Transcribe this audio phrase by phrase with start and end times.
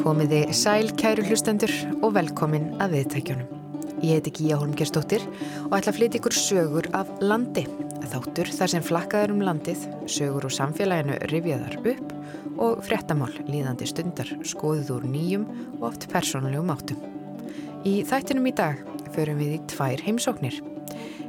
[0.00, 3.48] Komiði sæl kæru hlustendur og velkomin að viðtækjunum.
[4.00, 5.26] Ég heiti Gíja Holmgerstóttir
[5.66, 7.66] og ætla að flytja ykkur sögur af landi.
[8.08, 12.14] Þáttur þar sem flakkaður um landið, sögur úr samfélaginu rifjaðar upp
[12.56, 15.44] og frettamál líðandi stundar skoðuð úr nýjum
[15.76, 17.04] og oft persónulegum áttum.
[17.84, 18.80] Í þættinum í dag
[19.12, 20.62] förum við í tvær heimsóknir.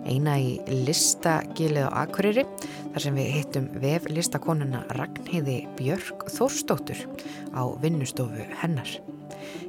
[0.07, 0.55] Eina í
[0.87, 2.47] listagilið á Akureyri
[2.91, 7.05] þar sem við hittum vef listakonuna Ragnheiði Björk Þórstóttur
[7.55, 8.91] á vinnustofu hennar.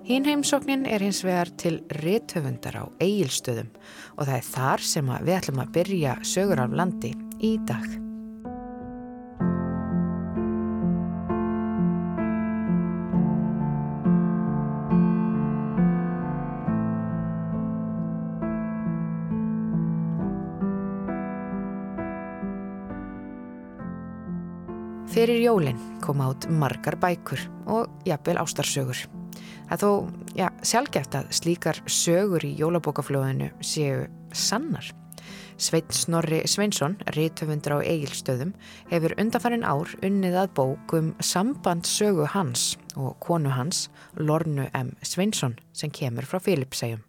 [0.03, 3.71] Hín heimsóknin er hins vegar til réttöfundar á eigilstöðum
[4.19, 8.02] og það er þar sem við ætlum að byrja sögur af landi í dag.
[25.13, 28.96] Fyrir jólinn kom átt margar bækur og jafnvel ástarsögur.
[29.68, 29.88] Það þó,
[30.38, 34.88] já, sjálfgeft að slíkar sögur í jólabókaflóðinu séu sannar.
[35.60, 38.55] Svein Snorri Sveinsson, rítöfundur á eigilstöðum,
[38.88, 44.95] hefur undanfærin ár unnið að bókum sambandssögu hans og konu hans, Lornu M.
[45.05, 47.05] Sveinsson, sem kemur frá Filipsegjum.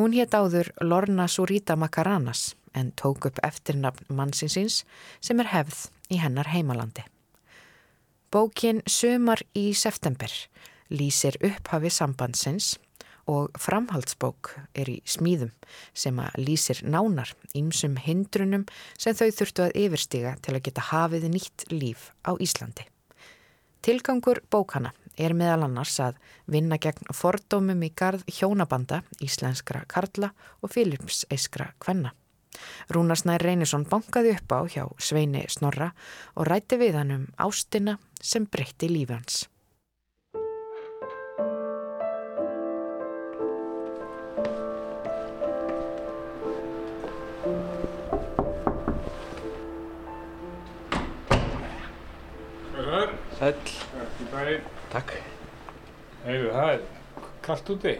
[0.00, 4.84] Hún hétt áður Lorna Surita Makaranas en tók upp eftirnafn mannsinsins
[5.20, 7.04] sem er hefð í hennar heimalandi.
[8.32, 10.32] Bókin Sumar í september
[10.90, 12.74] lýsir upphafi sambandsins
[13.26, 15.50] og framhaldsbók er í smíðum
[15.94, 18.66] sem að lýsir nánar ímsum hindrunum
[18.98, 22.86] sem þau þurftu að yfirstiga til að geta hafið nýtt líf á Íslandi.
[23.82, 30.74] Tilgangur bókana er meðal annars að vinna gegn fordómum í gard hjónabanda íslenskra karla og
[30.74, 32.12] filipseiskra kvenna.
[32.92, 35.92] Rúnarsnær Reynisson bankaði upp á hjá Sveini Snorra
[36.36, 39.44] og rætti við hann um ástina sem breytti lífi hans.
[53.36, 53.52] Sæl.
[54.90, 55.10] Takk.
[56.24, 56.84] Heiðu, það er
[57.44, 57.92] kallt úti.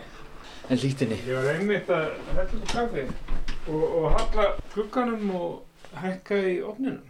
[0.72, 1.19] En lítinni.
[1.28, 3.05] Ég var einmitt að hætta út kaffi
[3.69, 7.03] og, og halla klukkanum og hækka í ofninum.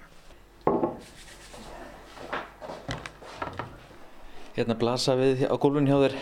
[4.56, 6.14] Hérna blasa við á gólfin hjá þér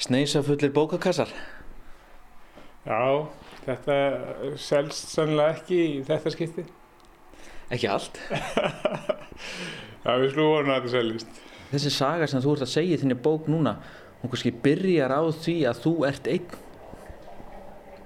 [0.00, 1.28] sneisa fullir bókakassar.
[2.86, 3.28] Já,
[3.66, 3.96] þetta
[4.58, 6.64] selst sannlega ekki í þetta skipti.
[7.72, 8.18] Ekki allt.
[10.04, 11.42] Já, við slúum að þetta seljist.
[11.72, 13.76] Þessi saga sem þú ert að segja í þinni bók núna,
[14.20, 16.58] hún kannski byrjar á því að þú ert einn.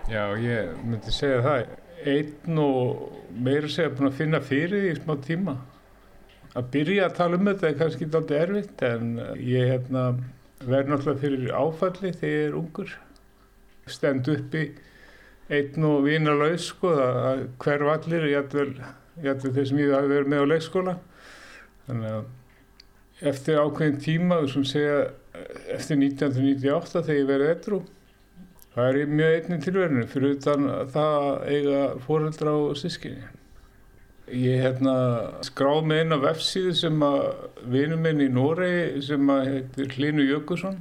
[0.07, 1.71] Já, ég myndi segja það.
[2.07, 3.01] Einn og
[3.43, 5.57] meira segja búin að finna fyrir í smá tíma.
[6.57, 10.05] Að byrja að tala um þetta er kannski aldrei erfitt en ég hérna,
[10.63, 12.95] verði náttúrulega fyrir áfalli þegar ég er ungur.
[13.91, 14.63] Stend uppi
[15.59, 18.73] einn og vinalaus sko að hverf allir, jætvel
[19.19, 20.97] þeir sem ég hafi verið með á leikskóla.
[21.91, 25.05] Þannig að eftir ákveðin tíma, þú sem segja
[25.75, 27.85] eftir 1998 þegar ég verið ettrú,
[28.77, 33.31] það er mjög einnig tilverðinu fyrir utan það að eiga fóreldra og sískinni.
[34.27, 34.97] Ég hérna,
[35.47, 37.23] skráð með eina vefsíðu sem að
[37.73, 40.81] vinum minn í Noregi sem að heitir Hlinu Jökulsson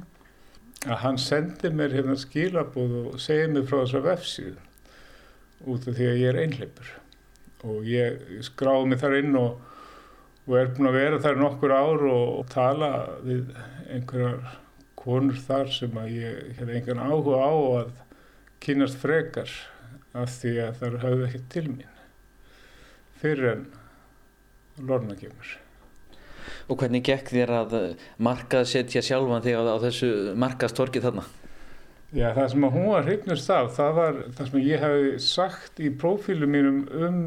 [0.86, 6.10] að hann sendi mér hérna skilabóð og segið mér frá þessa vefsíðu út af því
[6.10, 6.92] að ég er einhleipur
[7.66, 9.56] og ég skráði mig þar inn og,
[10.46, 12.90] og er búin að vera þar nokkur ár og, og tala
[13.24, 13.48] við
[13.94, 14.58] einhverjar
[15.06, 17.92] konur þar sem að ég hef engan áhuga á að
[18.66, 19.52] kynast frekar
[20.16, 21.94] af því að það hafði ekki til mín
[23.20, 23.64] fyrir en
[24.86, 25.56] lorna kemur.
[26.66, 27.74] Og hvernig gekk þér að
[28.22, 31.24] markað setja sjálfan þig á, á þessu markaðstorki þarna?
[32.14, 35.80] Já, það sem að hún var hreifnust af, það var það sem ég hef sagt
[35.82, 37.22] í prófílu mínum um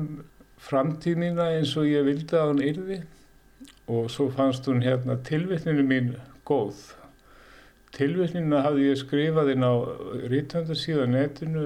[0.60, 3.00] framtíð mína eins og ég vildi að hún yrði
[3.90, 6.14] og svo fannst hún hérna tilvittninu mín
[6.48, 6.99] góð.
[7.96, 9.74] Tilvittninu hafði ég skrifað inn á
[10.32, 11.66] rítvöndarsíða netinu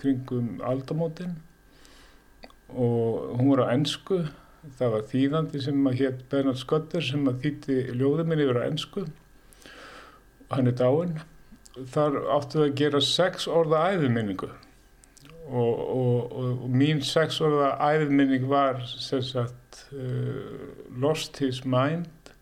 [0.00, 1.38] kringum aldamótin
[2.72, 4.22] og hún var á ennsku
[4.78, 8.68] það var þýðandi sem að hétt Bernhard Skötter sem að þýtti ljóðið minni yfir á
[8.68, 9.06] ennsku
[10.52, 11.20] hann er dáinn.
[11.72, 14.50] Þar áttu við að gera sex orða æðuminningu
[15.48, 22.32] og, og, og mín sex orða æðuminning var sem sagt uh, lost his mind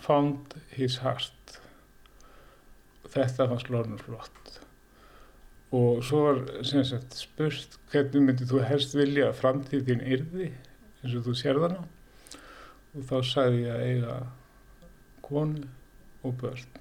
[0.00, 1.59] found his heart
[3.14, 4.60] þetta fannst lornur flott.
[5.76, 10.48] Og svo var sem sagt spurt hvernig myndið þú helst vilja að framtíð þín yrði
[11.00, 11.84] eins og þú sér þarna
[12.90, 14.16] og þá sagði ég að eiga
[15.22, 15.68] konu
[16.26, 16.80] og börn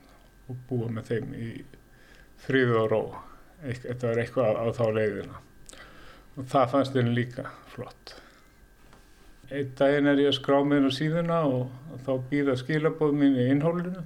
[0.50, 1.50] og búa með þeim í
[2.42, 3.02] frið og ró.
[3.62, 5.42] Þetta var eitthvað á, þá leiðina.
[6.40, 8.16] Og það fannst henni líka flott.
[9.50, 13.38] Einn daginn er ég að skrá með henni á síðuna og þá býða skilabóð mín
[13.38, 14.06] í innhólinu.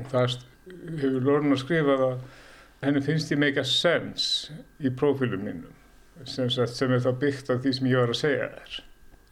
[0.00, 2.18] Og það hefur Lorna skrifað að
[2.82, 7.62] henni finnst ég make a sense í prófílum mínum sem, sem er þá byggt af
[7.62, 8.76] því sem ég var að segja þér.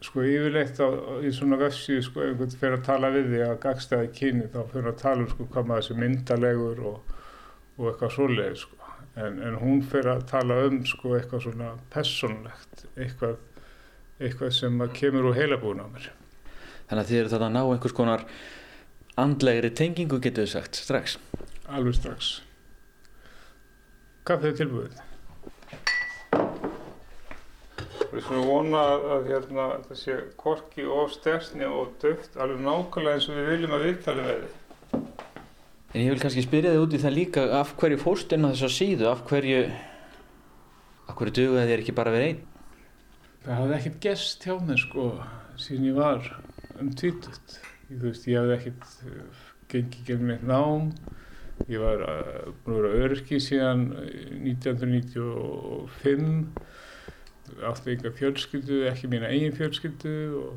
[0.05, 0.87] Sko yfirleitt á,
[1.25, 4.89] í svona vefsíu sko einhvern fyrir að tala við því að gagstaði kyni þá fyrir
[4.91, 7.15] að tala um sko hvað maður þessi myndalegur og,
[7.79, 8.91] og eitthvað svoleið sko.
[9.15, 13.39] En, en hún fyrir að tala um sko eitthvað svona personlegt eitthvað,
[14.19, 16.11] eitthvað sem kemur úr heilabúin á mér.
[16.85, 18.27] Þannig að þið eru þetta að ná einhvers konar
[19.21, 21.17] andlegri tengingu getur þið sagt strax.
[21.71, 22.31] Alveg strax.
[24.25, 25.01] Kaffið er tilbúið.
[28.15, 28.83] Við svona vona
[29.15, 33.75] að hérna, það sé korki og stertni og döft alveg nákvæmlega eins og við viljum
[33.75, 34.53] að viðtali veði
[35.95, 38.67] En ég vil kannski spyrja þig út í það líka af hverju fórstinn á þessa
[38.71, 39.59] síðu, af hverju
[41.05, 42.41] af hverju döguði þér ekki bara verið einn?
[43.45, 45.05] Það hafði ekkert gest hjá mig sko
[45.61, 46.27] síðan ég var
[46.81, 47.59] um tvítut
[47.89, 49.13] þú veist, ég hafði ekkert uh,
[49.71, 50.83] gengið gegnum eitt nám.
[51.71, 52.09] Ég var uh,
[52.65, 53.81] búin að vera örki síðan
[54.43, 56.47] 1995
[57.65, 60.49] átti einhver fjölskyldu, ekki mína eigin fjölskyldu og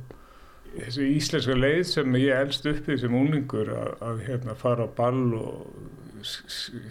[0.73, 5.27] þessi íslenska leið sem ég elst uppið sem úningur að, að hérna, fara á ball
[5.39, 5.55] og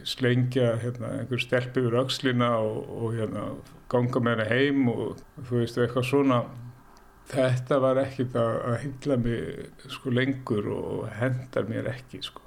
[0.08, 3.50] slengja hérna, einhver stelp yfir aukslina og, og hérna,
[3.92, 6.40] ganga með henni heim og þú veist eitthvað svona
[7.28, 12.44] þetta var ekkit að, að hyggla mig sko lengur og hendar mér ekki sko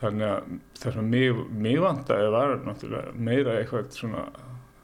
[0.00, 4.24] þannig að það sem mig, mig vandaði var náttúrulega meira eitthvað svona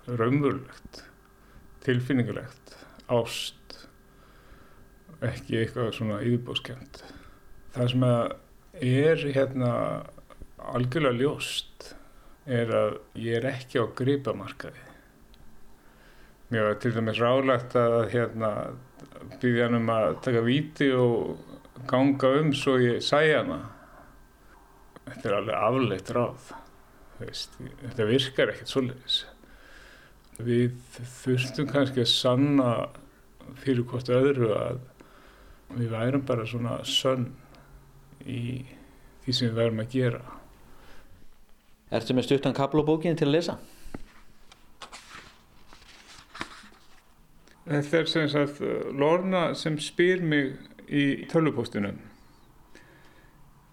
[0.08, 1.02] raunverulegt
[1.84, 2.76] tilfinningulegt
[3.10, 3.60] ást
[5.24, 7.02] ekki eitthvað svona yfirbóskjönd.
[7.74, 9.72] Það sem er hérna
[10.72, 11.90] algjörlega ljóst
[12.50, 14.89] er að ég er ekki á greipamarkaði.
[16.50, 18.50] Mér var til dæmis rálegt að hérna
[19.38, 21.36] býði hann um að taka viti og
[21.90, 23.60] ganga um svo ég sæ hana.
[25.06, 26.50] Þetta er alveg afleitt ráð.
[27.20, 27.54] Veist,
[27.84, 29.20] þetta virkar ekkert svolítið.
[30.40, 32.70] Við þurftum kannski að sanna
[33.60, 34.82] fyrir hvort öðru að
[35.76, 37.30] við værum bara svona sönn
[38.26, 38.64] í
[39.24, 40.22] því sem við værum að gera
[41.90, 43.56] Ertu með stuttan bókinu til að lesa?
[47.70, 48.62] Þetta er sem sagt
[48.98, 50.56] Lorna sem spyr mig
[50.90, 52.00] í tölvupóstunum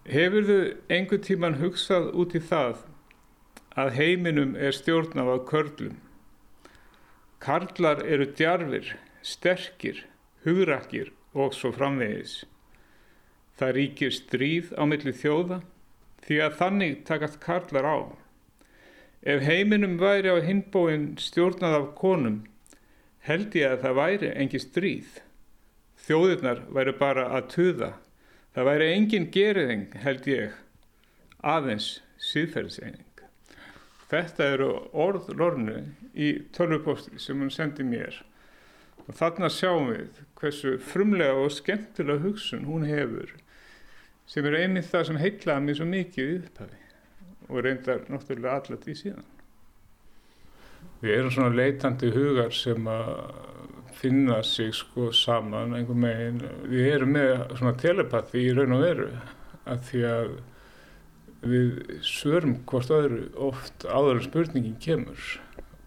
[0.08, 0.60] Hefur þau
[0.94, 2.84] einhver tíman hugsað út í það
[3.78, 5.98] að heiminum er stjórnaf af körlum
[7.38, 10.00] Karlar eru djarfir, sterkir,
[10.42, 12.40] hugrakir og svo framvegis.
[13.58, 15.60] Það ríkir stríð á milli þjóða
[16.26, 17.98] því að þannig takast karlar á.
[19.22, 22.42] Ef heiminum væri á hinbóin stjórnað af konum
[23.26, 25.18] held ég að það væri engi stríð.
[26.06, 27.90] Þjóðirnar væri bara að tuða.
[28.54, 30.56] Það væri engin geriðing held ég
[31.44, 31.98] aðeins
[32.30, 33.04] síðferðseining.
[34.08, 35.82] Þetta eru orð lornu
[36.16, 38.22] í tölvupóstri sem hún sendi mér
[39.08, 43.30] og þarna sjáum við hversu frumlega og skemmtilega hugsun hún hefur
[44.28, 46.80] sem er einmitt það sem heitlaði mér svo mikið í upphafi
[47.48, 49.28] og reyndar náttúrulega allar því síðan.
[51.02, 53.10] Við erum svona leitandi hugar sem að
[53.98, 56.42] finna sig sko saman einhver megin.
[56.70, 59.10] Við erum með svona telepati í raun og veru
[59.68, 60.32] að því að
[61.48, 65.36] við svörum hvort öðru oft áður spurningin kemur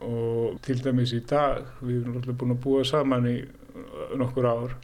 [0.02, 3.36] og til dæmis í dag, við erum alltaf búin að búa saman í
[4.18, 4.78] nokkur ár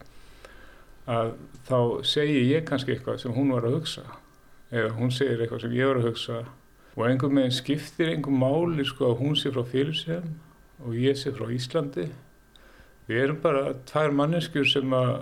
[1.08, 1.32] að
[1.68, 4.04] þá segir ég kannski eitthvað sem hún var að hugsa
[4.68, 6.42] eða hún segir eitthvað sem ég var að hugsa
[6.98, 10.32] og einhver meginn skiptir einhver máli sko að hún sé frá Félsheim
[10.82, 12.08] og ég sé frá Íslandi.
[13.06, 15.12] Við erum bara tvær manneskjur sem að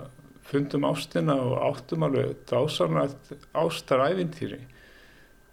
[0.47, 4.63] fundum ástina og áttum alveg dásanlegt ástaræfintýri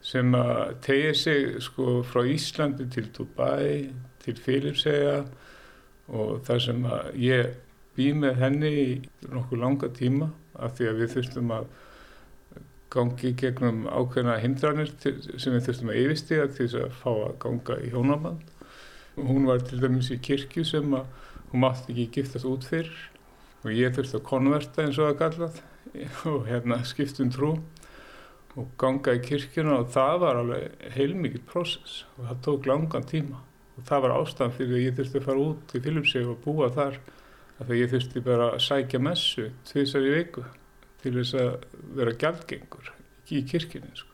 [0.05, 3.91] sem að tegja sig sko frá Íslandi til Dubai
[4.25, 5.27] til Félipsega
[6.09, 7.53] og þar sem að ég
[7.97, 8.89] bý með henni í
[9.29, 11.69] nokkuð langa tíma af því að við þurftum að
[12.95, 17.37] gangi gegnum ákveðna hindranir til, sem við þurftum að yfirstíða til þess að fá að
[17.45, 18.53] ganga í hjónaband.
[19.19, 21.11] Hún var til dæmis í kirkju sem að
[21.51, 22.95] hún mátti ekki giftast út fyrir
[23.65, 25.63] og ég þurfti að konverta eins og það gallað
[26.33, 27.55] og hérna skiptum trú
[28.55, 33.41] og ganga í kirkjuna og það var alveg heilmikið prósess og það tók langan tíma
[33.75, 36.69] og það var ástæðan fyrir að ég þurfti að fara út í Filipseg og búa
[36.75, 37.01] þar
[37.59, 40.45] af því ég þurfti bara að sækja messu tviðsar í viku
[41.05, 41.69] til þess að
[42.01, 42.91] vera gjaldgengur
[43.31, 44.11] í kirkina sko.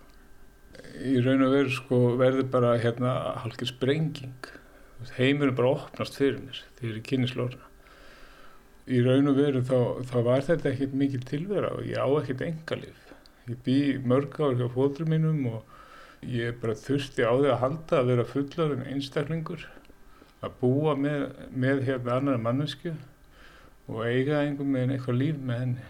[1.00, 4.52] í raun og veru sko verður bara hérna halkir sprenging.
[5.16, 7.70] Heimurum bara opnast fyrir mér þegar ég kynni slóna
[8.90, 9.78] í raun og veru þá,
[10.08, 13.12] þá var þetta ekkert mikil tilvera og ég á ekkert engalif
[13.50, 18.00] ég bý mörg ár hjá fótrum mínum og ég bara þurfti á því að halda
[18.00, 19.66] að vera fullarinn einstaklingur
[20.40, 22.94] að búa með, með hérna annar mannesku
[23.90, 25.88] og eiga einhvern veginn eitthvað líf með henni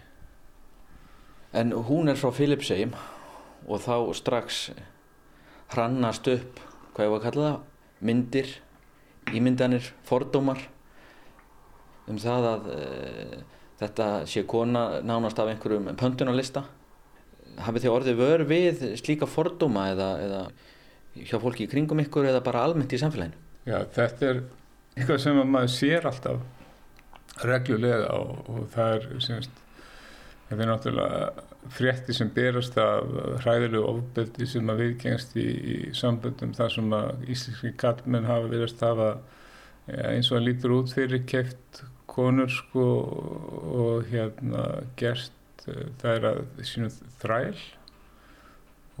[1.53, 2.93] En hún er frá Filipsegjum
[3.67, 4.59] og þá strax
[5.73, 6.59] hrannast upp,
[6.93, 7.57] hvað ég var að kalla það,
[8.07, 8.53] myndir,
[9.35, 10.61] ímyndanir, fordómar
[12.09, 12.79] um það að e,
[13.81, 16.63] þetta sé kona nánast af einhverjum pöntunarlista.
[17.61, 20.41] Hafið þið orðið vör við slíka fordóma eða, eða
[21.27, 23.37] hjá fólki í kringum ykkur eða bara almennt í samfélaginu?
[23.67, 24.43] Já, þetta er
[24.95, 29.60] eitthvað sem maður sér alltaf reglulega og, og það er semst
[30.51, 33.05] Þetta er náttúrulega frétti sem berast af
[33.45, 38.73] hræðilegu ofbeldi sem að viðgengst í, í samböndum þar sem að íslenski kallmenn hafa verið
[38.73, 41.79] að hafa eins og að lítur út fyrir keft
[42.11, 42.83] konur sko
[43.85, 44.65] og hérna
[44.99, 47.63] gert eh, það er að sínum þræl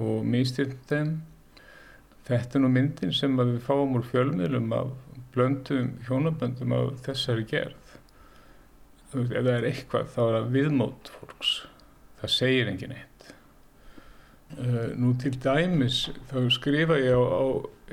[0.07, 1.17] og místinn þeim.
[2.31, 4.95] Þetta er nú myndin sem við fáum úr fjölmiðlum af
[5.35, 7.80] blöndum hjónaböndum af þessari gerð
[9.15, 11.53] ef það er eitthvað þá er það viðmót fólks.
[12.21, 13.07] Það segir engin eitt.
[14.51, 17.45] Uh, nú til dæmis þá skrifa ég á, á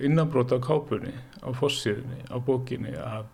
[0.03, 3.29] innanbróta á kápunni á fossirinni, á bókinni að,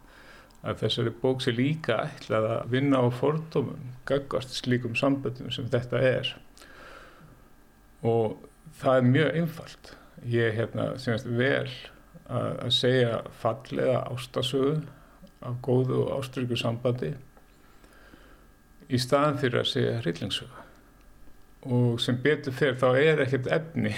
[0.65, 6.01] að þessari bók sé líka ætlað að vinna á fordómum gaggast slíkum samböndum sem þetta
[6.05, 6.35] er.
[8.05, 8.37] Og
[8.81, 9.95] það er mjög einfalt.
[10.29, 11.69] Ég hérna semast vel
[12.29, 14.83] að segja fallega ástasögu
[15.45, 17.13] af góðu og ástryggu sambandi
[18.89, 20.63] í staðan fyrir að segja hryllingsögu.
[21.75, 23.95] Og sem betur fyrir þá er ekkert efni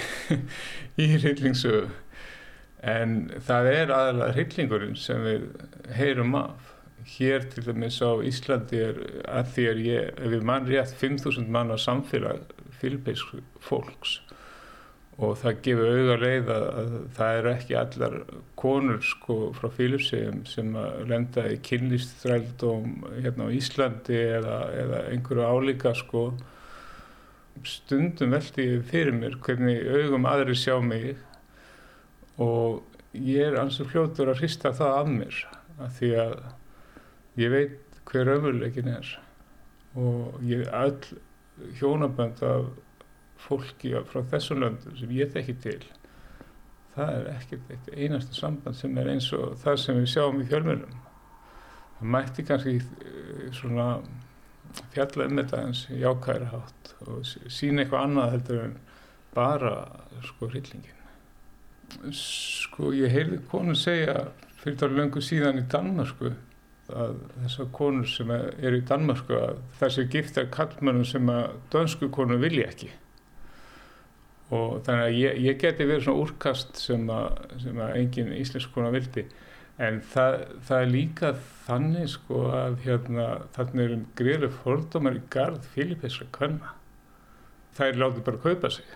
[1.02, 1.88] í hryllingsögu.
[2.86, 3.16] En
[3.46, 5.48] það er aðalega hryllingurinn sem við
[5.96, 6.72] heyrum af.
[7.06, 8.96] Hér til dæmis á Íslandi er
[9.30, 12.42] að því er ég, ef við mann rétt 5.000 manna samfélag
[12.80, 14.20] fylgbeisku fólks
[15.16, 18.16] og það gefur auðvitað leið að, að það er ekki allar
[18.60, 25.46] konur sko frá Fílipsegum sem að lenda í kynlýstþrældum hérna á Íslandi eða, eða einhverju
[25.48, 26.26] álíka sko.
[27.64, 31.14] Stundum veldi fyrir mér hvernig augum aðri sjá mig
[32.36, 32.84] og
[33.16, 35.42] ég er ansið fljótur að hrista það af mér
[35.80, 36.34] að því að
[37.40, 39.08] ég veit hver ömurleikin er.
[39.96, 41.00] Og ég all
[41.80, 42.68] hjónabönd af
[43.40, 45.80] fólki frá þessum löndum sem ég þekki til
[46.96, 50.48] það er ekkert eitt einasta samband sem er eins og það sem við sjáum í
[50.48, 50.96] fjölmjölum
[51.98, 53.88] það mætti kannski eh, svona
[54.94, 58.76] fjalla um þetta eins jákæra hátt og sína eitthvað annað heldur en
[59.36, 59.74] bara
[60.24, 64.28] sko hryllingin sko ég heyrði konu segja
[64.62, 66.32] fyrir þá löngu síðan í Danmarku
[66.86, 72.40] að þessar konur sem eru í Danmarku að þessi gifta kallmennum sem að dönsku konur
[72.42, 72.90] vilja ekki
[74.54, 78.72] og þannig að ég, ég geti verið svona úrkast sem að, sem að engin íslensk
[78.74, 79.26] konar vildi.
[79.82, 80.36] En það,
[80.68, 81.32] það er líka
[81.66, 83.26] þannig sko að hérna
[83.56, 86.72] þarna er um greiður fordómar í gard filipiska kvanna
[87.76, 88.94] það er látið bara að kaupa sig.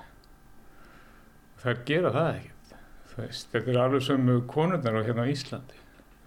[1.61, 2.77] Það er gera það ekkert.
[3.11, 5.81] Veist, þetta er alveg sem konurnar á hérna á Íslandi.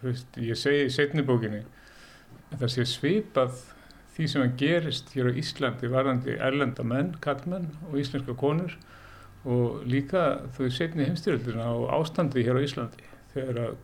[0.03, 1.63] Veist, ég segi í setnibókinni
[2.60, 3.62] það sé svipað
[4.13, 8.75] því sem að gerist hér á Íslandi varðandi erlenda menn, kallmenn og íslenska konur
[9.43, 10.23] og líka
[10.55, 13.79] þau setni heimstyrjöldina og ástandi hér á Íslandi þegar að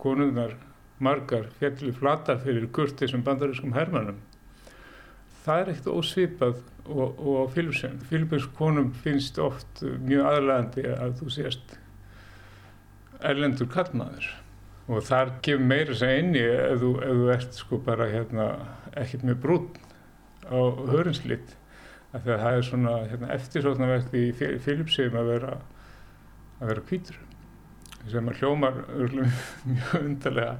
[0.00, 0.56] konunnar
[1.02, 4.20] margar fjallir flatar fyrir kurtisum bandarískum hermannum
[5.44, 11.16] það er ekkert ósvipað og, og á Filipsson Filipsson konum finnst oft mjög aðlægandi að
[11.20, 11.76] þú sést
[13.20, 14.28] erlendur kallmaður
[14.90, 18.50] og þar gefur meira sem einni ef þú, ef þú ert sko bara hérna
[18.98, 19.68] ekkert með brún
[20.50, 20.58] á
[20.90, 21.56] hörnslitt
[22.10, 25.58] að það er svona hérna, eftirsóknarverk í Filipsheim að vera
[26.60, 27.20] að vera kvítur
[28.10, 28.80] sem hljómar
[29.70, 30.56] mjög undarlega.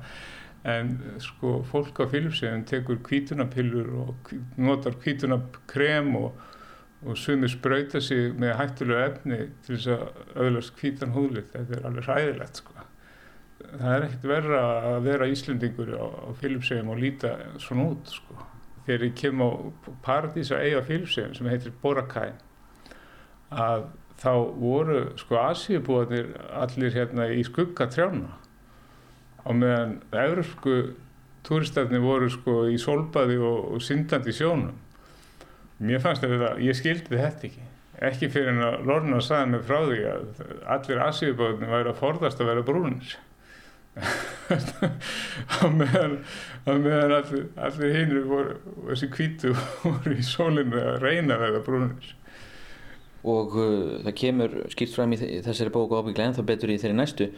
[0.71, 0.93] En
[1.25, 6.35] sko fólk á Filipsheim tekur kvítunapillur og notar kvítunakrem og,
[7.01, 11.49] og sumir spröyta sig með hættulega efni til þess að öðlast kvítan húðlit.
[11.55, 12.77] Þetta er alveg hræðilegt sko.
[13.71, 18.50] Það er ekkert verra að vera Íslendingur á, á Filipsheim og líta svona út sko
[18.91, 19.49] þegar ég kem á
[20.05, 22.35] paradís að eiga fylgsegum sem heitir Boracay
[23.51, 23.87] að
[24.21, 28.35] þá voru sko Asíubúanir allir hérna í skugga trjána
[29.47, 30.75] og meðan európsku
[31.47, 34.77] turistafni voru sko í solbaði og, og syndandi sjónum.
[35.81, 37.67] Mér fannst þetta, ég skildi þetta ekki.
[38.11, 40.45] Ekki fyrir en að Lorna sagði mig frá því að
[40.77, 43.17] allir Asíubóðin væri að forðast að vera brúnir.
[45.61, 46.21] Á meðan,
[46.67, 48.57] á meðan allir, allir hinnur voru
[48.91, 52.11] þessi kvítu voru í sólinu að reyna að vera brúnir.
[53.31, 56.97] Og uh, það kemur skýrt fram í þessari bóku ábygglega en þá betur í þeirri
[56.97, 57.31] næstu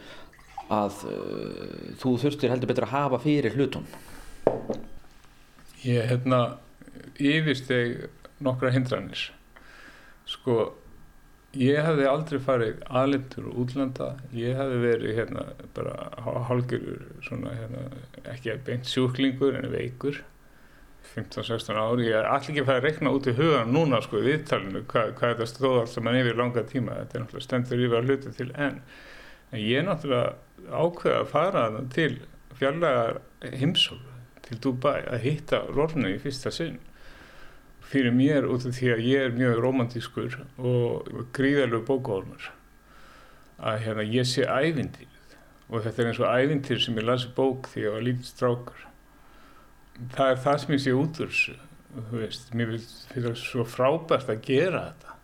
[0.71, 3.87] að uh, þú þurftir heldur betur að hafa fyrir hlutum
[5.83, 6.39] Ég hérna
[7.19, 8.05] yfirsteg
[8.43, 9.25] nokkra hindranir.
[10.23, 10.71] Sko
[11.59, 15.95] ég hefði aldrei farið aðlindur og útlanda, ég hefði verið hérna bara
[16.49, 17.83] hálgjörur svona hérna
[18.33, 20.21] ekki beint sjúklingur en veikur.
[21.13, 24.23] 15-16 ári, ég er allir ekki fara að rekna út í hugan núna sko í
[24.25, 26.95] viðtalinu hvað, hvað þetta stóð allt saman yfir langa tíma.
[27.01, 28.79] Þetta er náttúrulega stendur yfir að hluta til enn.
[29.51, 32.13] En ég er náttúrulega ákveða að fara til
[32.57, 34.17] fjarlaga heimsólu
[34.47, 36.79] til Dubai að hitta Lorna í fyrsta sinn
[37.91, 42.49] fyrir mér út af því að ég er mjög romantískur og gríðalög bókahólmur
[43.63, 45.35] að hérna ég sé ævintýrið.
[45.73, 48.29] Og þetta er eins og ævintýr sem ég lasi bók því að ég var lítið
[48.29, 48.83] strákar
[50.13, 51.33] það er það sem ég sé út úr
[51.93, 55.17] þú veist, mér finnst það svo frábært að gera þetta.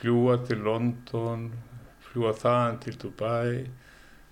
[0.00, 1.50] Fljúa til London
[2.10, 3.52] fljúa þaðan til Dubai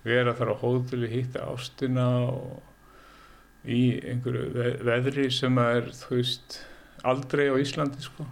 [0.03, 6.59] vera þar á hóðuli hitta ástina og í einhverju veðri sem er þú veist
[7.07, 8.27] aldrei á Íslandi sko.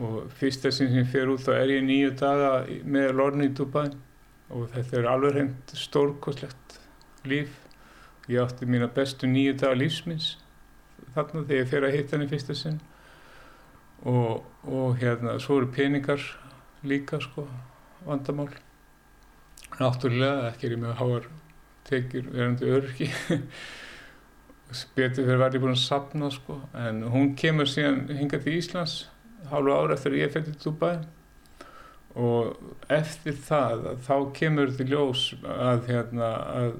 [0.00, 2.52] Og fyrsta sem sem fer út þá er ég nýju daga
[2.84, 3.88] með Lorna í Dubai.
[4.50, 6.78] Og þetta er alveg hreint stórkoslegt
[7.24, 7.52] líf.
[8.30, 10.36] Ég átti mína bestu nýju daga lífsmins
[11.14, 12.78] þarna þegar ég fer að hitta henni fyrsta sinn.
[14.08, 16.22] Og, og hérna svo eru peningar
[16.86, 17.46] líka sko
[18.06, 18.50] vandamál.
[19.80, 21.28] Náttúrulega ekki er ég með háar
[21.88, 23.08] tekjur verandi örki
[24.96, 26.60] betur fyrir var ég búin að sapna sko.
[26.78, 29.00] En hún kemur síðan hingað til Íslands
[29.50, 31.00] hálfu ára eftir að ég fætti til Dubai
[32.18, 32.56] og
[32.90, 36.72] eftir það þá kemur til ljós að, hérna, að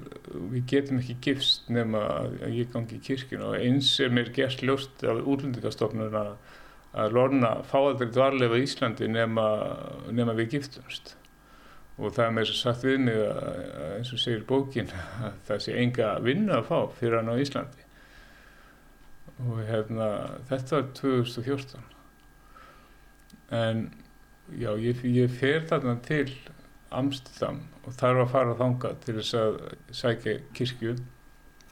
[0.51, 4.63] við getum ekki gifst nema að ég gangi í kirkina og eins er mér gert
[4.65, 6.33] ljóst af útlendingastofnun að,
[6.91, 9.47] að Lorna fá aldrei dvarlega í Íslandi nema,
[10.11, 11.15] nema við giftumst.
[12.01, 13.39] Og það er þess að sagt við mig að,
[13.99, 17.80] eins og segir bókin að það sé enga vinna að fá fyrir hann á Íslandi
[19.41, 20.07] og hérna
[20.49, 21.81] þetta var 2014
[23.51, 23.85] en
[24.51, 26.27] já ég, ég fer þarna til
[26.91, 29.59] Amsterdam og þarf að fara þanga til þess að
[29.95, 30.95] sækja kirkju.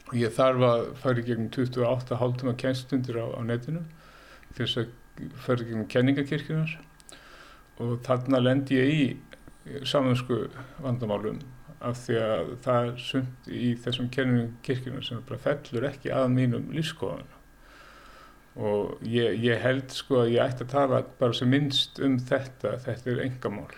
[0.10, 3.84] Og ég þarf að fara í gegnum 28 hálftum að kennstundir á, á netinu
[4.56, 4.94] til þess að
[5.44, 6.78] fara í gegnum kenningakirkjunar
[7.80, 10.48] og þarna lend ég í saminsku
[10.82, 11.44] vandamálum
[11.86, 16.32] af því að það er sund í þessum kenningum kirkjunar sem bara fellur ekki að
[16.34, 17.28] mínum lífskoðan
[18.60, 22.76] og ég, ég held sko að ég ætti að tala bara sem minnst um þetta,
[22.84, 23.70] þetta er engamál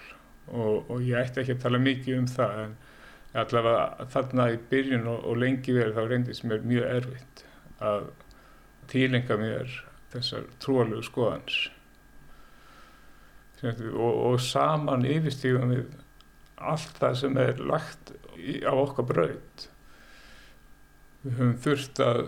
[0.51, 2.73] og, og ég ætti ekki að tala mikið um það en
[3.41, 7.45] allavega þarna í byrjun og, og lengi verið þá reyndist mér mjög erfitt
[7.91, 8.09] að
[8.91, 9.77] tílenga mér
[10.11, 11.61] þessar trúalögu skoðans
[13.61, 15.85] og, og saman yfirstíðum við
[16.61, 19.67] allt það sem er lagt í, á okkar braut.
[21.21, 22.21] Við höfum þurft að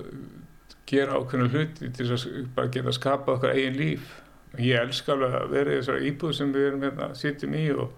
[0.89, 4.13] gera ákveðinu hluti til að bara geta skapað okkar eigin líf.
[4.53, 7.65] Og ég elska alveg að vera í þessari íbúð sem við erum hérna, sittum í
[7.73, 7.93] og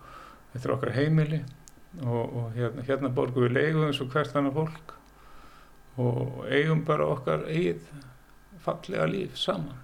[0.53, 1.41] þetta er okkar heimili
[2.03, 4.95] og, og hérna, hérna borgum við leigum eins og hvert annar fólk
[5.99, 7.83] og eigum bara okkar eigið
[8.63, 9.79] fallega líf saman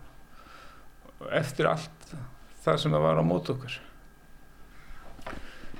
[1.21, 2.15] og eftir allt
[2.63, 3.77] það sem það var á mót okkur.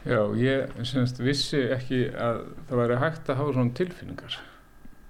[0.01, 4.37] Já, ég semst vissi ekki að það væri hægt að hafa svona tilfinningar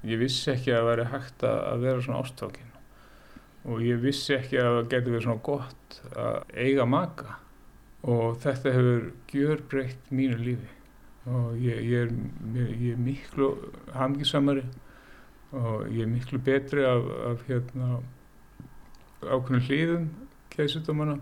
[0.07, 2.69] ég vissi ekki að það væri hægt að vera svona ástfangin
[3.69, 7.35] og ég vissi ekki að það getur verið svona gott að eiga maka.
[8.01, 10.71] Og þetta hefur gjör breytt mínu lífi.
[11.29, 13.51] Og ég, ég, er, ég er miklu
[13.93, 14.63] hangisamari
[15.53, 17.99] og ég er miklu betri af, af hérna,
[19.21, 20.07] ákveðinu hlýðum
[20.49, 21.19] keisutumana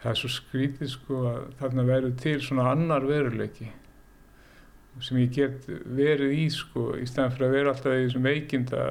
[0.00, 3.68] það er svo skrítið sko að þarna verður til svona annar veruleiki
[5.04, 8.84] sem ég get verið í sko í stæðan fyrir að vera alltaf í þessum veikinda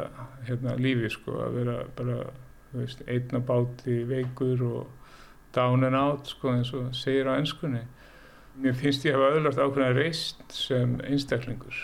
[0.46, 2.20] hérna, lífi sko að vera bara
[2.76, 5.12] veist, einna báti veikur og
[5.56, 7.86] down and out sko eins og segir á ennskunni
[8.62, 11.80] mér finnst ég að hafa öðlast ákveðna reist sem einstaklingur.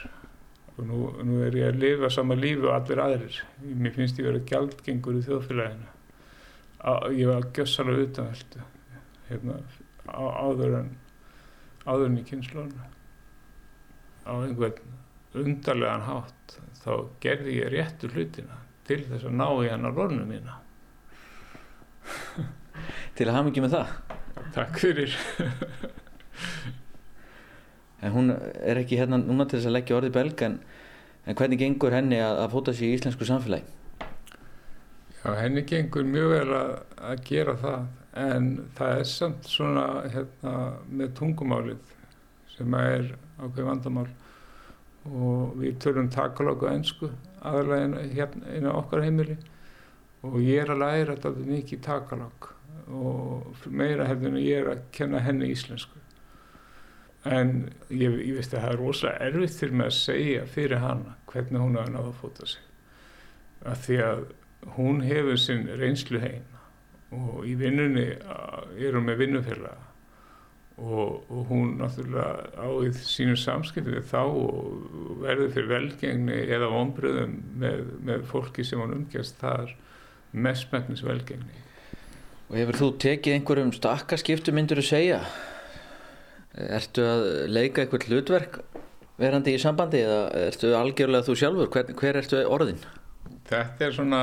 [0.78, 3.40] Og nú, nú er ég að lifa sama lífi og allir aðrir.
[3.62, 5.90] Mér finnst ég að vera gjaldgengur í þjóðfélaginu.
[7.18, 8.64] Ég var gjössalega utanveldu
[9.28, 9.60] hérna,
[10.10, 10.90] á, áður en
[11.86, 12.88] áður en í kynnslónu
[14.26, 14.98] á einhvern
[15.38, 18.58] undarlegan hátt þá gerði ég réttu hlutina
[18.88, 20.58] til þess að ná í hennar vornu mína
[23.16, 23.92] Til að hafa mikið með það?
[24.56, 25.16] Takk fyrir.
[28.02, 30.58] en hún er ekki hérna núna til þess að leggja orði belg en,
[31.28, 33.68] en hvernig gengur henni að, að fóta sér í íslensku samfélagi?
[35.22, 36.72] Já, henni gengur mjög vel að,
[37.12, 37.82] að gera það
[38.22, 40.56] en það er samt svona hérna,
[40.90, 41.94] með tungumálið
[42.62, 44.10] sem er ákveð vandamál.
[45.10, 47.10] Og við tölum takalóku ennsku
[47.42, 49.38] aðalega hérna inn á okkar heimili.
[50.22, 52.52] Og ég er að læra þetta mikið takalók
[52.92, 55.98] og meira hefðin að ég er að kenna henni íslensku.
[57.26, 61.16] En ég, ég veist að það er rosalega erfitt fyrir mig að segja fyrir hana
[61.30, 62.64] hvernig hún hafa náða að fóta sig.
[63.62, 64.24] Að því að
[64.78, 66.48] hún hefur sinn reynslu heim
[67.12, 69.91] og í vinnunni er hún með vinnufélaga
[70.78, 76.72] og, og hún náttúrulega á í sínu samskipti við þá og verður fyrir velgengni eða
[76.82, 79.76] ombröðum með, með fólki sem hún umgjast þar
[80.32, 81.62] mestmæknis velgengni
[82.52, 85.20] Og hefur þú tekið einhverjum stakkaskiptu myndur að segja?
[86.52, 88.58] Ertu að leika eitthvað hlutverk
[89.22, 91.70] verandi í sambandi eða ertu algjörlega þú sjálfur?
[91.72, 92.82] Hver, hver ertu orðin?
[93.48, 94.22] Þetta er svona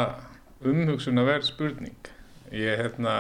[0.61, 2.11] umhugsun að verða spurning.
[2.53, 3.15] Ég, hérna,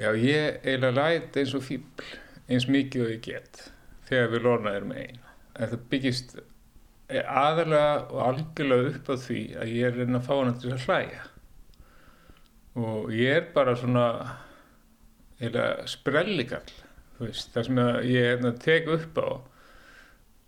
[0.00, 2.10] já, ég eiginlega læt eins og fíbl,
[2.48, 3.62] eins mikið og ég get
[4.08, 5.22] þegar við lorna erum einn.
[5.56, 6.36] Þetta byggist
[7.06, 10.86] aðalega og algjörlega upp á því að ég er reyna að fá hana til að
[10.86, 11.26] hlæja
[12.76, 14.06] og ég er bara svona
[15.40, 16.72] eða sprellikall
[17.16, 17.78] það sem
[18.10, 19.28] ég hefna, tek upp á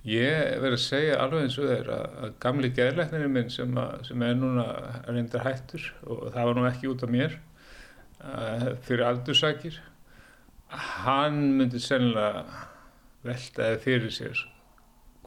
[0.08, 4.04] ég verður að segja alveg eins og þeir að, að gamli geðleiknirinn minn sem, að,
[4.11, 4.66] sem er núna
[5.06, 7.38] reyndar hættur og það var nú ekki út af mér
[8.24, 9.78] að, fyrir aldursakir.
[11.04, 12.44] Hann myndi sennilega
[13.24, 14.42] veltaði fyrir sér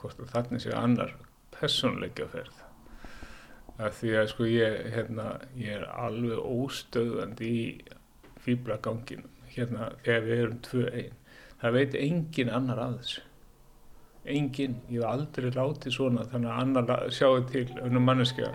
[0.02, 1.16] hvort að þannig sé annar
[1.54, 2.60] personleika ferð.
[3.82, 5.28] Að því að sko ég, hérna,
[5.58, 7.66] ég er alveg óstöðandi í
[8.42, 11.18] fýblaganginum hérna þegar við erum tvö einn
[11.62, 13.24] það veit engin annar að þessu.
[14.32, 18.52] Engin, ég hef aldrei látið svona þannig að annar sjáu til önnum manneskja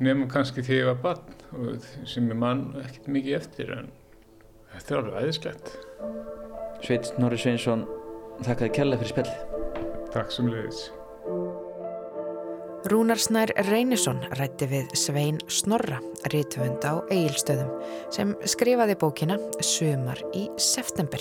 [0.00, 1.39] nefnum kannski því ég var barn
[2.08, 3.90] sem er mann ekkert mikið eftir en
[4.74, 5.72] þetta er alveg aðeinslegt
[6.80, 7.84] Sveit Norri Sveinsson
[8.46, 9.66] þakkaði kærlega fyrir spjallið.
[10.14, 10.86] Takk sem leiðis
[12.90, 15.98] Rúnarsnær Reynisson rætti við Svein Snorra,
[16.32, 17.74] rítvönd á Egilstöðum,
[18.08, 21.20] sem skrifaði bókina Sumar í september.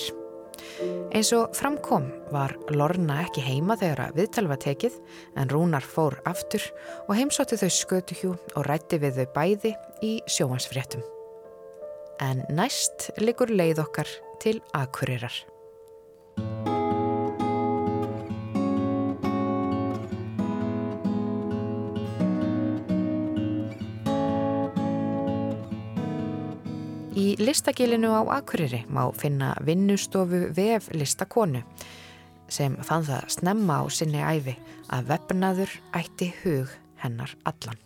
[1.15, 4.97] Eins og framkom var Lorna ekki heima þegar að viðtal var tekið
[5.39, 6.63] en Rúnar fór aftur
[7.07, 11.05] og heimsótti þau skötuhjú og rætti við þau bæði í sjóansfréttum.
[12.23, 14.09] En næst likur leið okkar
[14.43, 15.33] til Akureyrar.
[27.29, 31.61] Í listagilinu á Akureyri má finna vinnustofu vef listakonu
[32.49, 34.55] sem fann það snemma á sinni æfi
[34.89, 37.77] að vefnaður ætti hug hennar allan.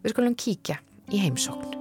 [0.00, 0.78] Við skulum kíkja
[1.12, 1.76] í heimsókn.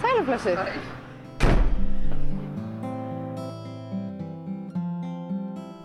[0.00, 0.96] Sælumflessuð.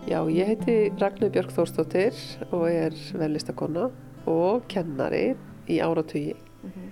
[0.04, 2.18] Já, ég heiti Ragnar Björg Þórstóttir
[2.52, 3.86] og er vellistakonna
[4.28, 5.30] og kennari
[5.64, 6.34] í áratugi.
[6.34, 6.90] Mm -hmm.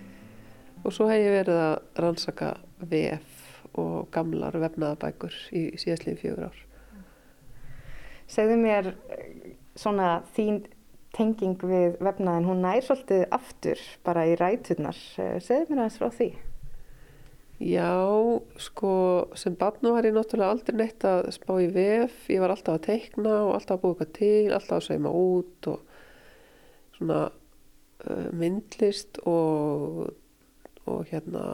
[0.84, 6.58] Og svo hef ég verið að rannsaka VF og gamlar vefnaðabækur í síðastliðin fjögur ár.
[8.26, 8.94] Segðu mér
[9.76, 10.64] svona þín
[11.12, 14.96] tenging við vefnaðin, hún nær svolítið aftur bara í rætunar.
[15.38, 16.32] Segðu mér aðeins frá því.
[17.62, 17.94] Já,
[18.58, 18.92] sko
[19.38, 22.86] sem barnu var ég náttúrulega aldrei neitt að spá í vef, ég var alltaf að
[22.88, 26.00] teikna og alltaf að búið eitthvað til, alltaf að maður út og
[26.96, 30.00] svona uh, myndlist og,
[30.90, 31.44] og hérna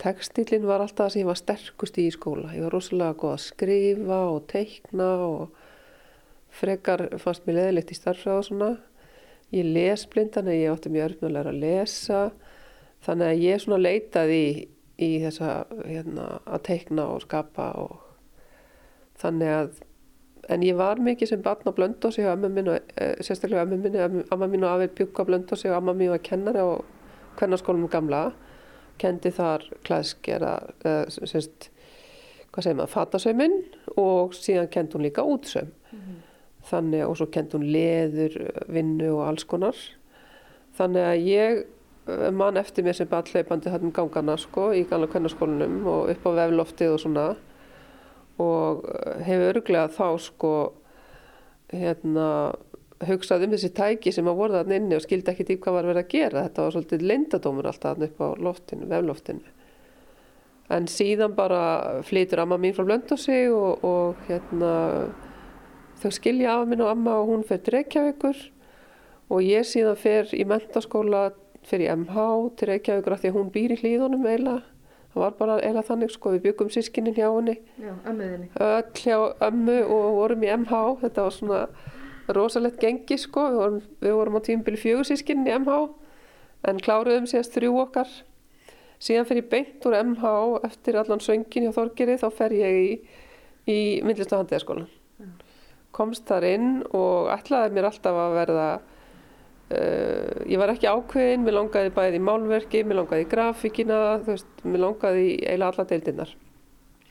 [0.00, 2.54] textilinn var alltaf það sem ég var sterkust í í skóla.
[2.56, 5.60] Ég var rosalega góð að skrifa og teikna og
[6.62, 8.72] frekar fannst mér leðilegt í starfræða og svona.
[9.52, 12.24] Ég les blindan en ég átti mjög örfnulega að lesa
[13.04, 14.50] þannig að ég svona leitaði í
[14.98, 15.52] í þessa
[15.86, 17.98] hérna, að teikna og skapa og
[19.18, 19.70] þannig að
[20.48, 22.92] en ég var mikið sem barn á blöndósi og amma mín og
[23.24, 26.62] sérstaklega amma mín amma mín og afið bjúk á blöndósi og amma mín var kennari
[26.62, 26.80] á
[27.38, 28.30] kvennarskólum gamla
[28.98, 31.68] kendi þar klæðskera e, semst,
[32.50, 33.58] hvað segir maður, fatasöyminn
[34.00, 36.18] og síðan kendi hún líka útsöym mm -hmm.
[36.70, 39.76] þannig og svo kendi hún leður, vinnu og alls konar
[40.74, 41.77] þannig að ég Eh,
[42.32, 46.26] mann eftir mér sem bara hlaupandi hann um gangana sko í gamla kvennarskólinum og upp
[46.28, 47.26] á vefloftið og svona
[48.38, 50.52] og eh, hefur örglega þá sko
[51.72, 52.28] hérna
[53.06, 55.88] hugsaði um þessi tæki sem að voru þarna inni og skildi ekki í hvað var
[55.92, 56.42] verið að gera.
[56.48, 59.54] Þetta var svolítið lindadómur alltaf þarna upp á loftinu, vefloftinu.
[60.74, 61.62] En síðan bara
[62.04, 64.72] flytur amma mín frá Blöndósi og, og hérna,
[66.02, 68.42] þau skilja af minn og amma og hún fer til Reykjavíkur
[69.32, 71.30] og ég síðan fer í mentaskóla,
[71.76, 72.24] í MH
[72.56, 74.62] til Reykjavíkur af því að hún býr í hlýðunum eiginlega.
[75.12, 77.54] Það var bara eiginlega þannig sko, við byggum sískinnin hjá henni.
[77.80, 78.50] Já, ömmuðinni.
[78.64, 81.60] Öll hjá ömmu og vorum í MH, þetta var svona
[82.36, 85.78] rosalegt gengi sko, við vorum, við vorum á tímubili fjögursískinni í MH
[86.68, 88.10] en kláruðum síðast þrjú okkar.
[88.98, 90.30] Síðan ég beint úr MH
[90.66, 92.88] eftir allan söngin hjá Þorgeri, þá fer ég í,
[93.70, 94.88] í myndlist og handíðaskólan.
[95.94, 98.68] Komst þar inn og ætlaði mér alltaf að verða
[99.68, 104.48] Uh, ég var ekki ákveðin, mér langaði bæði í málverki, mér langaði í grafíkina, veist,
[104.64, 106.34] mér langaði í eiginlega alla deildinnar.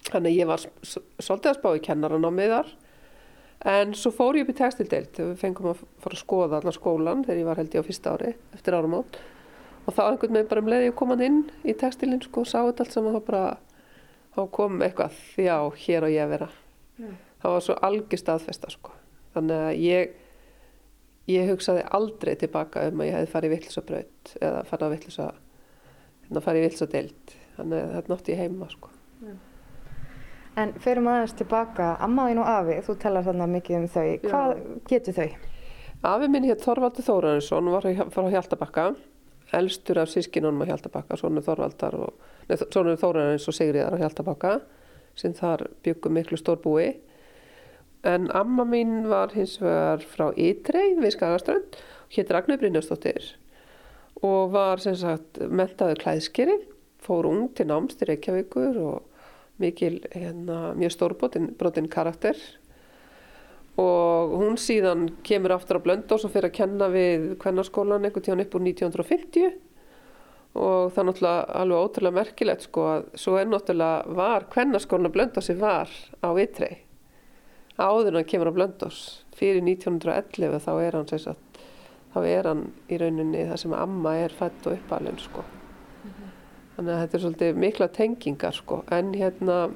[0.08, 2.72] Þannig að ég var svolítið að spá í kennaran á miðar,
[3.68, 6.76] en svo fór ég upp í textildeild þegar við fengum að fara að skoða allar
[6.78, 9.18] skólan þegar ég var held ég á fyrsta ári eftir áramót
[9.88, 12.60] og þá einhvern veginn bara um leiði ég komað inn í textilinn sko og sá
[12.60, 13.44] þetta allt saman þá bara,
[14.36, 16.50] þá kom eitthvað, já, hér á ég að vera.
[16.98, 17.18] Mm.
[17.42, 18.96] Það var svo algjör staðfesta sko,
[19.36, 20.16] þannig að ég
[21.32, 25.28] ég hugsaði aldrei tilbaka um að ég hefði farið vittlisa braut eða farið að vittlisa
[26.28, 28.94] hérna farið í vittlisa deild þannig að þetta nátti ég heima sko.
[30.58, 34.08] En ferum aðeins tilbaka Ammaðin og Afi, þú talar þarna mikið um þau.
[34.24, 34.54] Hvað
[34.90, 35.28] getur þau?
[36.08, 38.88] Afi minn hétt Þorvaldur Þórarinsson var frá Hjaltabakka.
[39.58, 42.26] Elstur af sískinunum á Hjaltabakka svonur Þorvaldar og
[42.72, 44.56] svonur Þórarins og Sigriðar á Hjaltabakka
[45.18, 46.90] sem þar byggum miklu stórbúi
[48.06, 51.78] En amma mín var hins vegar frá Ytrei við Skagaströnd,
[52.14, 53.34] hétt Ragnar Brynjarsdóttir
[54.26, 56.56] og var sem sagt mentaður klæðskeri,
[57.04, 59.04] fór ung til náms til Reykjavíkur og
[59.62, 62.38] mikil, hérna, mjög stórbrotin karakter.
[63.78, 68.42] Og hún síðan kemur aftur á Blöndós og fyrir að kenna við kvennarskólan einhvern tíðan
[68.46, 69.52] upp úr 1950
[70.58, 75.18] og það er náttúrulega alveg ótrúlega merkilegt sko að svo er náttúrulega var kvennarskólan að
[75.20, 75.94] Blöndósi var
[76.26, 76.87] á Ytrei
[77.78, 79.02] áður hann kemur á Blöndós
[79.38, 81.60] fyrir 1911 þá er hann sagt,
[82.14, 85.44] þá er hann í rauninni það sem amma er fætt og uppalinn sko.
[85.44, 86.32] mm -hmm.
[86.76, 89.70] þannig að þetta er svolítið mikla tengingar sko en hérna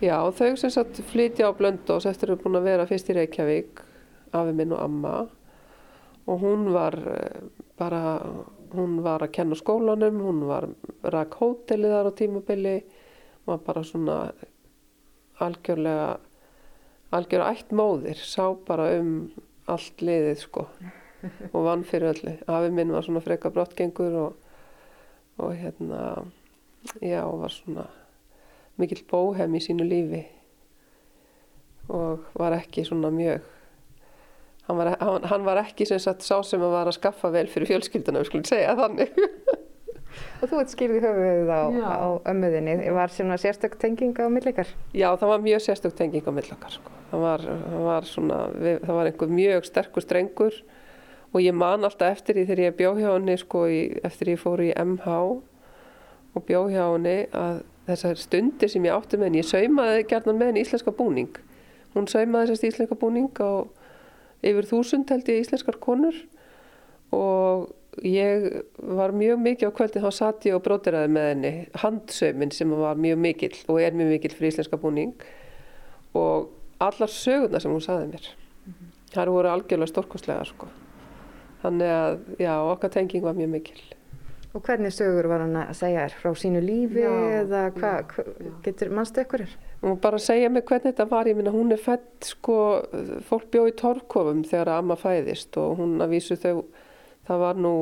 [0.00, 3.14] já þau sem sagt flytja á Blöndós eftir að hafa búin að vera fyrst í
[3.14, 3.82] Reykjavík
[4.32, 5.28] afi minn og amma
[6.26, 7.40] og hún var eh,
[7.78, 8.20] bara
[8.74, 10.68] hún var að kenna skólanum hún var
[11.02, 12.76] rak hótelið þar á tímabili
[13.46, 14.16] og var bara svona
[15.40, 16.18] algjörlega
[17.14, 19.12] algjör ætt móðir sá bara um
[19.68, 20.66] allt liðið sko
[21.52, 22.34] og vann fyrir öllu.
[22.46, 24.36] Afi minn var svona freka brottgengur og,
[25.42, 26.02] og hérna
[27.02, 27.88] já var svona
[28.78, 30.24] mikill bóhem í sínu lífi
[31.88, 33.46] og var ekki svona mjög
[34.68, 37.46] hann var, hann, hann var ekki sem sagt sá sem að var að skaffa vel
[37.50, 39.16] fyrir fjölskylduna við skulum segja þannig
[40.38, 42.74] Og þú ert skýrðið höfuðið á, á ömmuðinni.
[42.94, 44.70] Var svona sérstök tenging á millikar?
[44.94, 46.74] Já, það var mjög sérstök tenging á millikar.
[46.76, 46.92] Sko.
[47.10, 50.60] Það, var, það, var svona, við, það var einhver mjög sterkur strengur
[51.28, 54.40] og ég man alltaf eftir því þegar ég bjó hjá henni, sko, í, eftir ég
[54.40, 55.16] fór í MH
[56.38, 60.40] og bjó hjá henni að þessar stundir sem ég átti með henni, ég saumaði gerðan
[60.40, 61.42] með henni íslenska búning.
[61.96, 63.64] Hún saumaði þessast íslenska búning á
[64.44, 66.16] yfir þúsund held ég íslenskar konur
[67.14, 67.70] og
[68.06, 68.46] ég
[68.78, 73.00] var mjög mikið á kvöldin þá satt ég og brótiraði með henni handsaumin sem var
[73.00, 75.14] mjög mikill og er mjög mikill fyrir íslenska búning
[76.18, 76.50] og
[76.82, 78.90] allar sögurna sem hún saði mér mm -hmm.
[79.14, 80.66] það voru algjörlega stórkostlega sko.
[81.62, 83.80] þannig að já, okkar tenging var mjög mikil
[84.54, 86.14] Og hvernig sögur var hann að segja þér?
[86.22, 88.24] Frá sínu lífi já, eða hvað, hva,
[88.64, 89.56] getur mannstu ykkur er?
[89.82, 92.56] Og bara að segja mig hvernig þetta var, ég minna hún er fætt sko,
[93.28, 96.64] fólk bjóð í torfkofum þegar amma fæðist og hún að vísu þau
[97.28, 97.72] Það var nú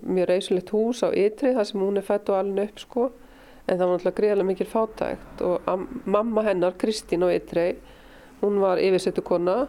[0.00, 3.08] mjög reysulegt hús á ytri þar sem hún er fætt og alveg upp sko.
[3.68, 5.68] En það var náttúrulega greiðilega mikil fátækt og
[6.04, 7.74] mamma hennar, Kristín á ytri,
[8.42, 9.64] hún var yfirsettu kona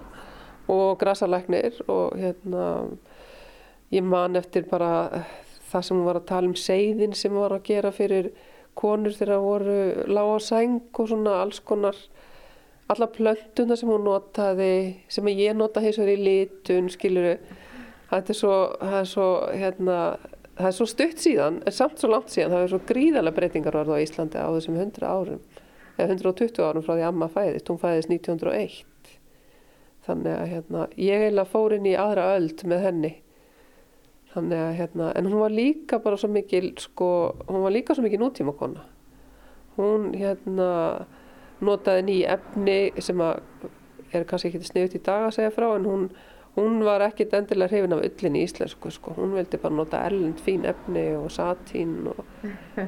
[0.67, 2.65] og grasalæknir og hérna
[3.91, 5.23] ég man eftir bara
[5.69, 8.31] það sem hún var að tala um seiðin sem hún var að gera fyrir
[8.75, 9.77] konur þegar það voru
[10.11, 11.99] lág á sæng og svona alls konar
[12.91, 14.73] alla plöntuna sem hún notaði
[15.09, 17.37] sem ég nota vegar í litun skiluru
[18.15, 18.55] þetta er svo,
[18.87, 19.99] er svo, hérna,
[20.55, 23.77] það er svo stutt síðan, en samt svo langt síðan, það er svo gríðarlega breytingar
[23.81, 25.43] orða á Íslandi á þessum 100 árum,
[25.97, 28.83] eða 120 árum frá því Amma fæðist, hún fæðist 1901.
[30.05, 33.11] Þannig að hérna, ég eiginlega fór inn í aðra öld með henni.
[34.35, 37.07] Þannig að hérna, en hún var líka bara svo mikil, sko,
[37.47, 38.83] hún var líka svo mikil nútíma kona.
[39.79, 40.69] Hún hérna
[41.65, 43.41] notaði ný efni sem að
[44.13, 46.05] er kannski ekki sniðut í dag að segja frá, en hún
[46.55, 49.15] hún var ekkit endilega hrifin af öllin í íslensku sko.
[49.17, 52.23] hún vildi bara nota erlend fín efni og satín og,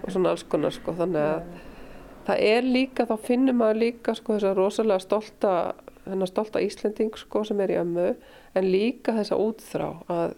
[0.03, 0.95] og svona alls konar sko.
[0.97, 1.41] þannig að
[2.27, 5.53] það er líka, þá finnum maður líka sko þess að rosalega stolta
[6.08, 8.08] hennar stolta Íslending sko sem er í ömmu
[8.56, 10.36] en líka þessa útþrá að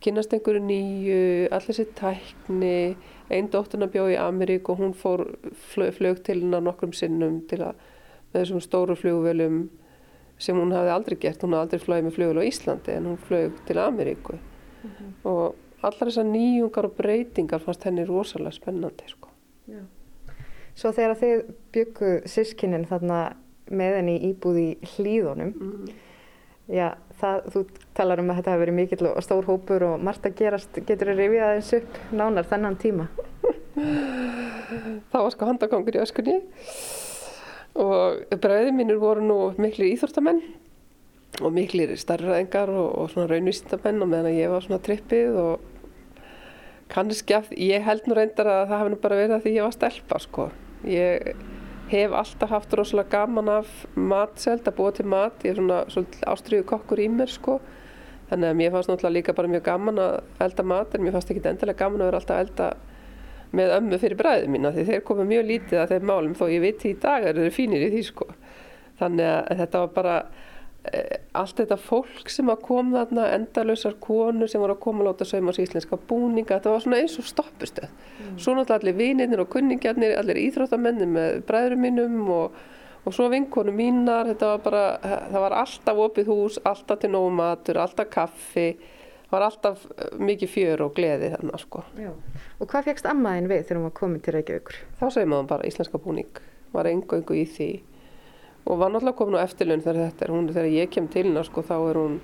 [0.00, 2.96] kynast einhverju nýju, allir sér tækni,
[3.28, 7.60] einn dótturna bjóð í Amerík og hún fór flög, flög til hennar nokkrum sinnum til
[7.66, 7.82] að
[8.30, 9.60] með þessum stóru flugvelum
[10.40, 13.18] sem hún hafði aldrei gert, hún hafði aldrei flögið með flugvel á Íslandi en hún
[13.28, 15.12] flög til Ameríku mm -hmm.
[15.28, 19.28] og allar þessar nýjungar og breytingar fannst henni rosalega spennandi sko.
[19.68, 19.82] Já.
[20.74, 23.32] Svo þegar þið byggu sískinin þarna
[23.70, 25.94] með henni íbúð í hlýðunum mm -hmm.
[26.68, 30.26] já, það, þú talar um að þetta hefur verið mikill og stór hópur og margt
[30.26, 33.08] að gerast, getur þið rifið aðeins upp nánar þennan tíma?
[35.10, 36.40] Það var sko handagangur í öskunni
[37.78, 40.40] og bræðið mínur voru nú miklu íþórtamenn
[41.40, 45.68] og miklu starfræðingar og, og svona raunvísindamenn og meðan ég var svona trippið og
[46.90, 49.66] kannski að ég held nú reyndar að það hefði nú bara verið að því ég
[49.66, 50.46] var stelpa sko.
[50.90, 51.32] Ég
[51.90, 56.30] hef alltaf haft rosalega gaman af matseld að búa til mat, ég er svona, svona
[56.34, 57.58] ástriðu kokkur í mér sko.
[58.30, 61.32] Þannig að mér fannst náttúrulega líka bara mjög gaman að elda mat en mér fannst
[61.32, 62.68] ekki endilega gaman að vera alltaf að elda
[63.56, 66.62] með ömmu fyrir bræðið mína því þeir komu mjög lítið að þeim málum þó ég
[66.62, 68.28] veit í dag eru þeir fínir í því sko.
[69.00, 70.16] Þannig að þetta var bara
[70.86, 71.02] e,
[71.40, 75.28] allt þetta fólk sem að kom þarna endalösar konur sem voru að koma að láta
[75.28, 78.36] sauma á íslenska búninga þetta var svona eins og stoppustöð mm.
[78.36, 82.62] svo náttúrulega allir vinirnir og kunningjarnir allir íþróttamenni með bræðurum mínum og,
[83.02, 84.86] og svo vinkonu mínar þetta var bara,
[85.32, 88.68] það var alltaf opið hús alltaf til nómatur, alltaf kaffi
[89.30, 91.84] var alltaf eh, mikið fjör og gleði þannig sko.
[91.98, 92.10] Já.
[92.58, 94.80] Og hvað fegst ammaðin við þegar hún var komin til Reykjavíkur?
[95.00, 96.42] Þá segir maður bara íslenska búning,
[96.74, 97.70] var engu engu í því
[98.66, 101.48] og var náttúrulega komin á eftirlaun þegar þetta er, hún, þegar ég kem til hennar
[101.48, 102.16] sko þá er hún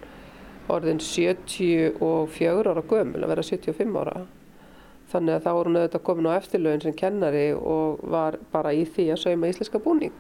[0.73, 4.25] orðin 74 ára gömul að vera 75 ára
[5.13, 8.85] þannig að þá var hún auðvitað komin á eftirlaun sem kennari og var bara í
[8.85, 10.15] því að sauma íslenska búning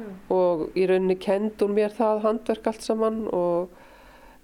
[0.00, 0.08] Já.
[0.32, 3.76] og í rauninni kend hún mér það handverk allt saman og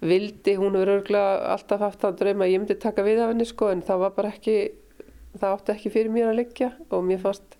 [0.01, 3.47] vildi, hún hefur örgulega alltaf haft að drauma að ég myndi taka við af henni
[3.49, 4.57] sko en það var bara ekki,
[5.37, 7.57] það átti ekki fyrir mér að liggja og mér fannst,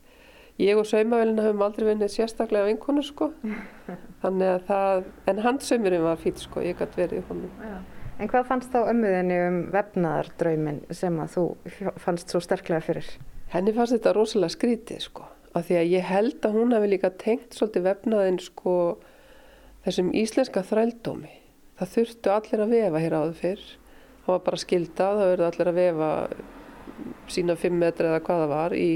[0.62, 3.32] ég og saumavelina höfum aldrei vinnið sérstaklega vinkonu sko
[4.23, 7.63] þannig að það, en handsaumurinn var fít sko, ég gæti verið í honum.
[7.63, 7.78] Já.
[8.17, 11.43] En hvað fannst þá ömmuðinni um vefnaðardraumin sem að þú
[12.02, 13.10] fannst svo sterklega fyrir?
[13.54, 17.13] Henni fannst þetta rosalega skrítið sko, af því að ég held að hún hafi líka
[17.21, 18.73] tengt svolítið vefnaðin sko
[19.86, 21.37] þessum íslenska þrældómi
[21.78, 23.66] það þurftu allir að vefa hér áður fyrr.
[24.24, 26.10] Það var bara skildað, það verði allir að vefa
[27.32, 28.90] sína fimm metri eða hvað það var í,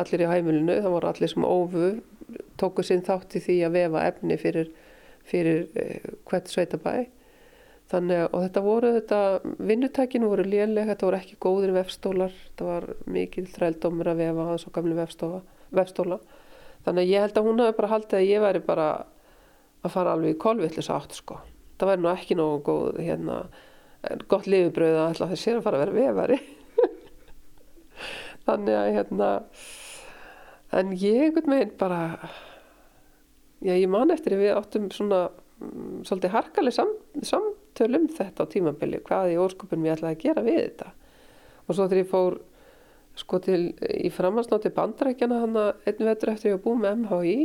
[0.00, 0.78] allir í hæmulinu.
[0.80, 1.90] Það voru allir sem ófu
[2.60, 4.72] tóku sinn þátt í því að vefa efni fyrir,
[5.28, 6.94] fyrir eh, hvert sveitabæ.
[7.90, 9.20] Þannig að þetta voru þetta,
[9.66, 14.52] vinnutækinu voru lélega, þetta voru ekki góðir vefstólar, þetta var mikil þrældómur að vefa á
[14.52, 14.98] þessu gamlu
[15.74, 16.20] vefstóla.
[16.86, 18.90] Þannig að ég held að hún hafi bara haldið að ég væri bara
[19.82, 21.40] að fara alveg í kolvillis átt sko
[21.80, 23.36] það væri nú ekki nógu góð hérna,
[24.30, 26.40] gott lifibröð að alltaf þess að fara að vera vefari.
[28.46, 29.30] Þannig að hérna
[30.80, 32.00] en ég einhvern veginn bara
[33.60, 35.24] já ég man eftir að við áttum svona
[35.60, 36.92] um, svolítið harkaleg sam,
[37.26, 40.92] samtöl um þetta á tímabili hvað í óskupin við ætlaði að gera við þetta.
[41.66, 42.38] Og svo þegar ég fór
[43.20, 47.36] sko til í framhansnátti bandrækjana hann að einn vetur eftir ég að bú með MHI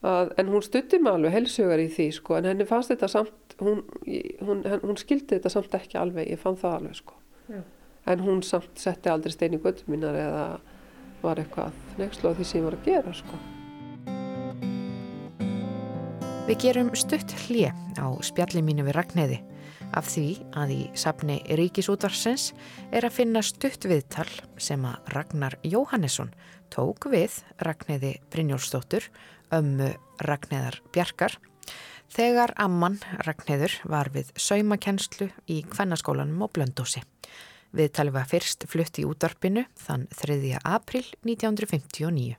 [0.00, 3.56] Að, en hún stutti mig alveg helsugar í því sko, en henni fannst þetta samt
[3.60, 3.82] hún,
[4.40, 7.18] hún, hún skildi þetta samt ekki alveg ég fann það alveg sko
[7.50, 7.60] Já.
[8.12, 10.44] en hún samt setti aldrei stein í göttum mínar eða
[11.20, 13.40] var eitthvað nexlu á því sem ég var að gera sko
[16.50, 19.36] Við gerum stutt hlje á spjalli mínu við Ragnæði
[19.94, 20.24] af því
[20.58, 22.48] að í sapni Ríkisútvarsins
[22.90, 24.26] er að finna stutt viðtal
[24.58, 26.32] sem að Ragnar Jóhannesson
[26.74, 29.06] tók við Ragnæði Brynjólfsdóttur,
[29.54, 29.90] ömmu
[30.24, 31.36] Ragnæðar Bjarkar,
[32.10, 37.04] þegar amman Ragnæður var við saumakennslu í kvennaskólanum og blöndósi.
[37.76, 40.56] Viðtali var fyrst flutt í útvarpinu þann 3.
[40.64, 42.34] april 1959.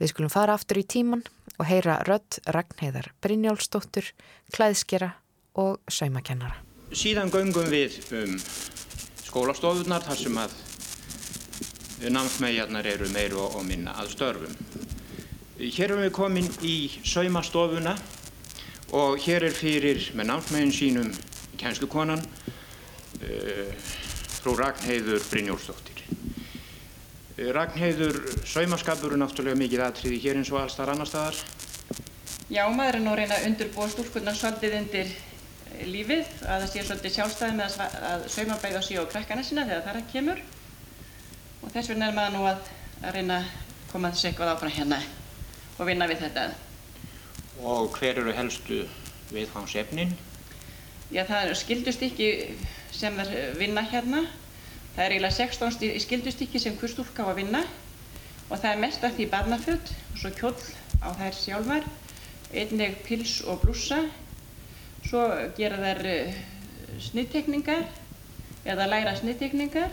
[0.00, 1.24] Við skulum fara aftur í tíman
[1.56, 4.12] og heyra rödd Ragnæðar Brynjólfsdóttur,
[4.52, 5.14] klæðskera
[5.54, 8.36] og saumakennara síðan göngum við um
[9.24, 10.54] skólastofunar þar sem að
[12.14, 14.54] námsmæjarnar eru meir og, og minna að störfum.
[15.54, 17.92] Hér erum við komin í saumastofuna
[18.98, 21.12] og hér er fyrir með námsmæjun sínum
[21.60, 23.70] kænslukonan uh,
[24.40, 26.02] frú Ragnheiður Brynjólfsdóttir.
[27.38, 28.18] Uh, Ragnheiður,
[28.50, 31.38] saumaskapur er náttúrulega mikið aðtriði hér eins og allstar annar staðar.
[32.50, 35.16] Já, maður er nú reyna undurbúa stúrkurnar svolítið undir
[35.86, 39.70] lífið að það sé svolítið sjálfstæði með að, að saumabæði og síu á krakkana sína
[39.70, 40.46] þegar það kemur
[41.62, 42.72] og þess vegna er maður nú að,
[43.04, 43.52] að reyna að
[43.92, 45.06] koma þessu eitthvað áfram hérna
[45.78, 46.46] og vinna við þetta.
[47.64, 48.84] Og hver eru helstu
[49.32, 50.14] viðfangsefnin?
[51.14, 52.28] Já, það er skildustykki
[52.94, 54.24] sem er vinna hérna.
[54.94, 57.64] Það er eiginlega 16 skildustykki sem hver stúlka á að vinna
[58.50, 60.58] og það er mest af því barnaföld og svo kjóll
[61.02, 61.86] á þær sjálfar,
[62.52, 64.02] einnig pils og blúsa.
[65.04, 65.24] Svo
[65.56, 66.36] gera þær uh,
[67.02, 67.88] snittekningar
[68.64, 69.92] eða læra snittekningar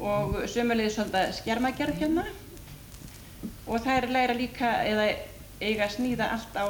[0.00, 2.26] og sömulegði svolítið skjermagerð hérna
[3.66, 5.06] og þær læra líka eða
[5.60, 6.66] eiga að snýða allt á,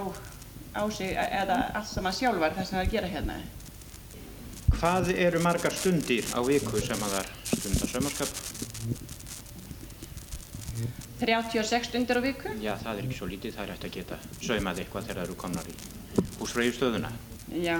[0.74, 3.38] á sig eða allt saman sjálfar það sem það er að gera hérna.
[4.80, 8.30] Hvað eru margar stundir á viku sem að þar stundar saumarskap?
[11.20, 12.52] 36 stundir á viku.
[12.64, 15.26] Já, það er ekki svo lítið, það er eftir að geta saumað eitthvað þegar það
[15.26, 15.74] eru komnar í
[16.40, 17.10] húsfreyjustöðuna.
[17.60, 17.76] Já,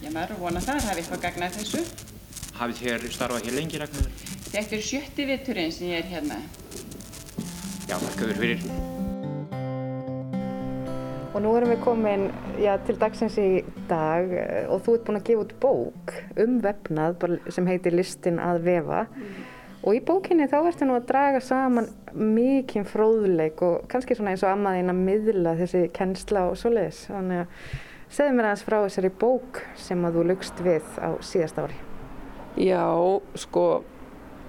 [0.00, 1.82] ég maður vona það, það hefur eitthvað gagnað þessu.
[2.56, 4.08] Hafið þér starfað hér lengi, Ragnar?
[4.46, 6.40] Þetta er sjötti vitturinn sem ég er hérna.
[7.86, 8.62] Já, þakkaður fyrir.
[11.36, 12.24] Og nú erum við komin
[12.58, 13.50] já, til dagsins í
[13.90, 18.40] dag eh, og þú ert búinn að gefa út bók um vefnað sem heitir Listin
[18.42, 19.04] að vefa.
[19.12, 19.36] Mm.
[19.86, 24.42] Og í bókinni þá ertu nú að draga saman mikinn fróðleik og kannski svona eins
[24.42, 27.04] og ammaðinn að miðla þessi kennsla og svoleiðis.
[27.12, 27.70] Þannig að
[28.16, 31.78] segðu mér aðeins frá þessari bók sem að þú lugst við á síðast ári.
[32.58, 32.82] Já,
[33.38, 33.66] sko,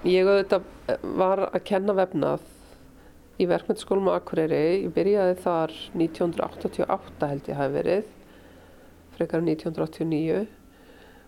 [0.08, 0.72] ég auðvitað
[1.20, 2.54] var að kenna vefnað
[3.38, 4.84] í verkmyndaskólum á Akureyri.
[4.86, 8.08] Ég byrjaði þar 1988 held ég hafi verið,
[9.18, 10.48] frekar 1989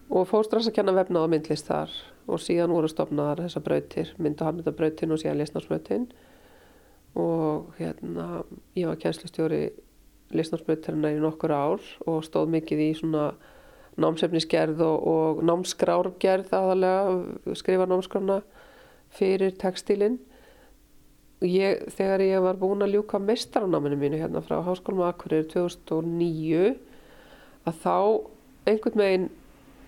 [0.09, 1.93] og fór strax að kenna vefnað á myndlist þar.
[2.29, 6.09] Og síðan voru stopnaðar þessar brautir, mynda hafmyndabrautin og síðan lisnarsbrautin
[7.17, 8.43] og hérna
[8.77, 9.63] ég var kænslustjóri
[10.37, 13.31] lisnarsbrautirna í nokkur ár og stóð mikið í svona
[13.99, 18.43] námsefnisgerð og, og námskrárgerð aðalega, skrifa námskrárna
[19.09, 20.19] fyrir textílinn
[21.45, 26.73] ég, þegar ég var búin að ljúka mestaranáminu mínu hérna frá Háskólum Akureyri 2009
[27.69, 27.95] að þá
[28.69, 29.29] einhvern veginn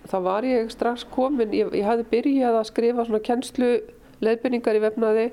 [0.08, 3.72] þá var ég strax komin, ég, ég hafði byrjað að skrifa svona kennslu
[4.22, 5.26] leðbyrningar í vefnaði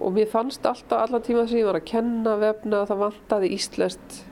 [0.00, 4.24] og mér fannst alltaf allan tíma sem ég var að kenna vefna það vantaði íslenskt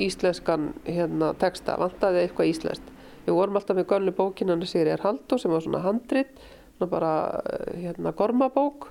[0.00, 2.86] íslenskan hérna, texta, vantaði eitthvað íslenskt.
[3.26, 6.32] Við vorum alltaf með gönlu bókinan Sigriðar Haldó sem var svona handrit,
[6.76, 7.12] svona bara
[7.76, 8.88] hérna, gormabók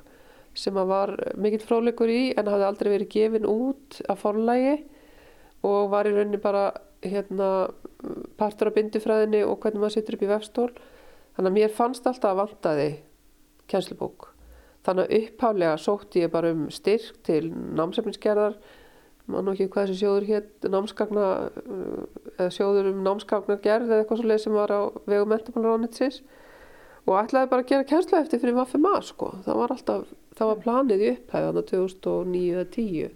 [0.57, 4.75] sem var mikill fráleikur í en hafði aldrei verið gefin út af forlægi
[5.67, 6.71] og var í rauninni bara
[7.01, 7.69] hérna,
[8.37, 10.69] partur af bindufræðinni og hvernig maður sittur upp í vefstól.
[11.37, 12.89] Þannig að mér fannst alltaf að vantaði
[13.71, 14.31] kjenslubók
[14.85, 18.55] þannig að upphálega sótti ég bara um styrk til námsefninsgerðar
[19.29, 21.25] maður nú ekki hvað þessi sjóður hétt námskagna
[22.37, 26.21] eða sjóður um námskagna gerð eða eitthvað svo leið sem var á vegu mentamálarónitsins
[27.05, 29.29] og ætlaði bara að gera kjenslu eftir fyrir maður fyrir maður sko.
[29.45, 33.11] Það var alltaf, það var planið í upphæð þannig að 2009-10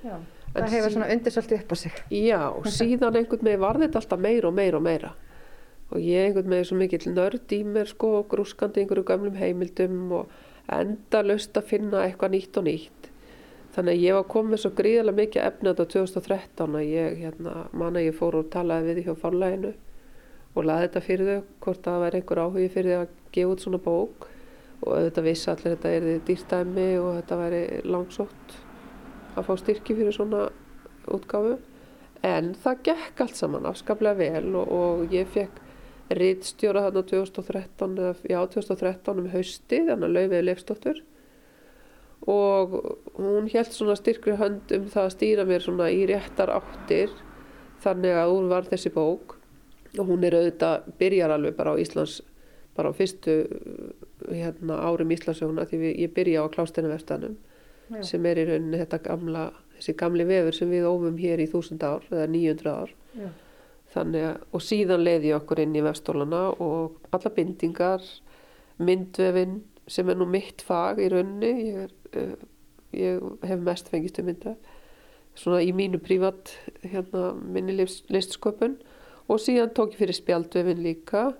[0.00, 0.14] Já
[0.50, 1.98] það en hefur svona undir svolítið upp á sig.
[2.10, 2.40] Já,
[2.78, 5.12] síðan einhvern veginn var þetta alltaf meira og meira og meira.
[5.90, 10.34] Og ég einhvern veginn svo mikill nörd í mér sko, grúskandi einhverju gamlum heimildum og
[10.70, 13.10] enda löst að finna eitthvað nýtt og nýtt.
[13.74, 18.02] Þannig að ég var komið svo gríðarlega mikið efni þetta 2013 að ég hérna, manna
[18.02, 19.72] ég fór og talaði við því hjá fannleginu
[20.50, 23.62] og laði þetta fyrir þau hvort það væri einhver áhugi fyrir þau að gefa út
[23.62, 24.26] svona bók
[24.80, 28.54] og auðvitað vissi allir þetta er því dýrstæmi og þetta væri langsótt
[29.36, 30.46] að fá styrki fyrir svona
[31.10, 31.58] útgáfu.
[32.26, 35.60] En það gekk allt saman afskaplega vel og, og ég fekk
[36.16, 41.02] rittstjóra þarna 2013 já 2013 um hausti þannig að laufiði leifstóttur
[42.28, 42.74] og
[43.16, 47.12] hún held svona styrkri hönd um það að stýra mér svona í réttar áttir
[47.80, 49.38] þannig að hún var þessi bók.
[49.98, 52.20] Og hún er auðvitað byrjar alveg bara á Íslands
[52.76, 53.40] bara á fyrstu
[54.28, 57.36] hérna, árum Íslandsjóna því við, ég byrja á klástinu verstanum
[57.90, 58.02] Já.
[58.06, 59.44] sem er í rauninni þetta gamla,
[59.78, 62.92] þessi gamli vefur sem við ófum hér í þúsund ár eða nýjundra ár.
[63.18, 63.30] Já.
[63.90, 68.04] Þannig að, og síðan leiði ég okkur inn í vefstólana og alla bindingar,
[68.78, 69.58] myndvefin
[69.90, 72.44] sem er nú mitt fag í rauninni, ég, er, uh,
[72.94, 74.54] ég hef mest fengist um mynda,
[75.34, 76.54] svona í mínu prívat
[76.84, 78.78] hérna, minni listsköpun
[79.30, 81.30] og síðan tók ég fyrir spjaldvefin líka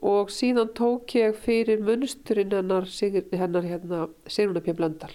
[0.00, 4.74] og síðan tók ég fyrir munsturinn hennar, hennar hérna, Sigruna P.
[4.76, 5.12] Blöndal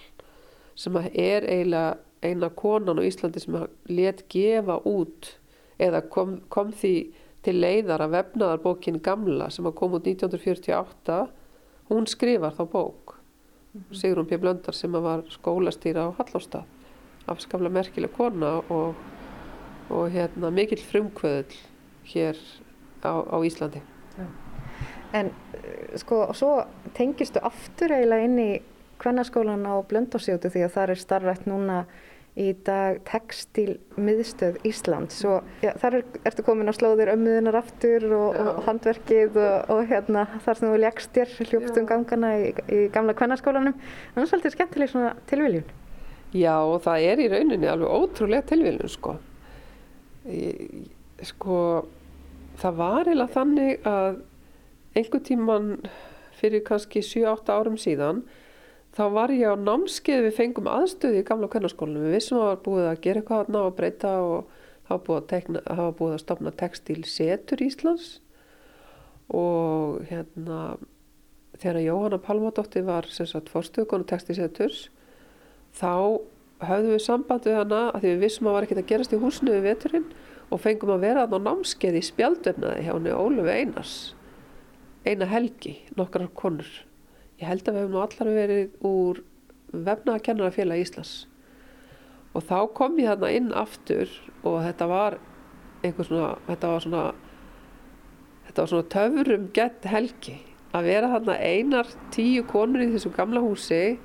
[0.76, 3.56] sem er eiginlega eina konan á Íslandi sem
[3.88, 5.32] let gefa út
[5.82, 6.94] eða kom, kom því
[7.46, 11.18] til leiðar að vefnaðarbókin gamla sem kom út 1948
[11.90, 13.94] hún skrifar þá bók -hmm.
[13.94, 14.38] Sigrun P.
[14.38, 16.64] Blöndar sem var skólastýra á Hallóstað
[17.26, 18.94] afskafla merkileg kona og
[19.90, 21.54] og hérna mikill frumkvöðul
[22.10, 22.36] hér
[23.06, 23.82] á, á Íslandi.
[25.14, 25.30] En
[26.00, 26.64] sko, svo
[26.96, 28.50] tengistu aftur eiginlega inn í
[29.02, 31.80] kvennarskólan á Blöndósjótu því að það er starfrætt núna
[32.36, 35.22] í dag textil miðstöð Íslands.
[35.28, 39.80] Og ja, þar er, ertu komin á slóðir ömmuðunar aftur og, og handverkið og, og
[39.88, 44.56] hérna þar sem þú legst þér hljópstum gangana í, í gamla kvennarskólanum það er svolítið
[44.56, 45.74] skemmtileg svona tilviljun.
[46.36, 49.16] Já og það er í rauninni alveg ótrúlega tilviljun sko.
[50.28, 50.90] Ég,
[51.24, 51.58] sko
[52.60, 54.24] það var eiginlega þannig að
[54.96, 55.70] einhver tíman
[56.36, 58.24] fyrir kannski 7-8 árum síðan
[58.96, 62.52] þá var ég á námskeið við fengum aðstöði í gamla kvennarskólanum við vissum að það
[62.52, 64.52] var búið að gera eitthvað að ná að breyta og
[64.86, 68.08] það var búið að, að stopna textil setur Íslands.
[69.36, 70.60] Og hérna
[71.58, 74.86] þegar Jóhanna Palmadóttir var sem sagt fórstökun og textilseturs
[75.76, 76.20] þá
[76.64, 79.14] höfðum við samband við hana að því við vissum að það var ekkert að gerast
[79.16, 80.06] í húsinu við veturinn
[80.46, 83.96] og fengum að vera á námskeið í spjaldöfnaði hjá henni Óluf Einars
[85.06, 86.68] eina helgi, nokkrar konur.
[87.40, 89.22] Ég held að við hefum allar verið úr
[89.86, 91.14] vefnaðakennarafélag Íslands.
[92.36, 94.10] Og þá kom ég þarna inn aftur
[94.42, 95.18] og þetta var
[95.84, 97.04] einhver svona, þetta var svona,
[98.48, 100.36] þetta var svona töfurum gett helgi.
[100.76, 103.96] Að vera þarna einar tíu konur í þessu gamla húsi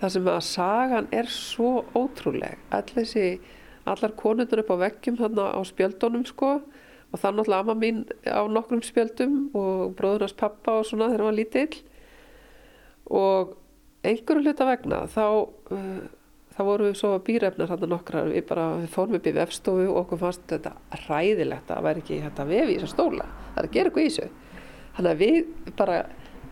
[0.00, 2.60] þar sem að sagan er svo ótrúleg.
[2.70, 6.58] Allar konurnar upp á veggjum þarna á spjöldunum sko
[7.14, 11.30] og er náttúrulega amma mín á nokkrum spjöldum og bróðunars pappa og svona þegar hann
[11.30, 11.76] var lítill.
[13.06, 13.52] Og
[14.02, 15.26] einhverju hluta vegna þá,
[15.76, 16.00] uh,
[16.56, 20.00] þá voru við svo býrefnar hann nokkrar, við bara við fórum upp í vefstofu og
[20.02, 23.30] okkur fannst þetta ræðilegt að vera ekki þetta vefi í þessa stóla.
[23.54, 24.28] Það er að gera eitthvað í þessu.
[24.96, 26.02] Þannig að við bara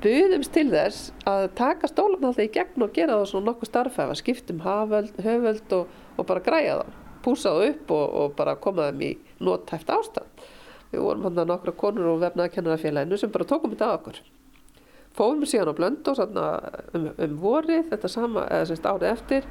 [0.03, 4.19] buðumst til þess að taka stólan alltaf í gegn og gera það svona nokkuð starfæfa
[4.19, 8.89] skiptum haföld, höföld og, og bara græja það púsa það upp og, og bara koma
[8.91, 10.49] þeim í nóttæft ástand
[10.93, 14.23] við vorum hann að nokkra konur og vefnaði kennarafélaginu sem bara tókum þetta að okkur.
[15.17, 19.49] Fóðum við síðan á blöndu um, um vorið þetta sama, eða semst árið eftir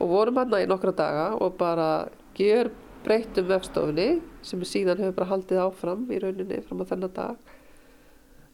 [0.00, 1.88] og vorum hann í nokkra daga og bara
[2.36, 2.70] gjör
[3.04, 4.08] breytum vefstofinni
[4.44, 7.52] sem síðan hefur bara haldið áfram í rauninni fram á þennan dag.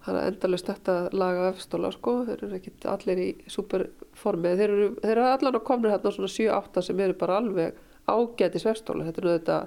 [0.00, 4.88] Það er endalust þetta laga vefstóla sko, þeir eru ekki allir í superformi, þeir eru,
[5.06, 7.76] eru allan að komna hérna svona 7-8 sem eru bara alveg
[8.08, 9.58] ágætis vefstóla, þetta er nú þetta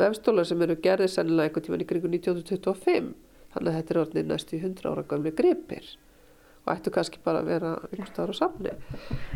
[0.00, 3.14] vefstólar sem eru gerðið sennilega einhvern tíman í kringu 1925
[3.54, 5.88] þannig að þetta er orðinni næstu 100 ára gamli gripir
[6.66, 8.72] og ættu kannski bara að vera einhver staðar á samni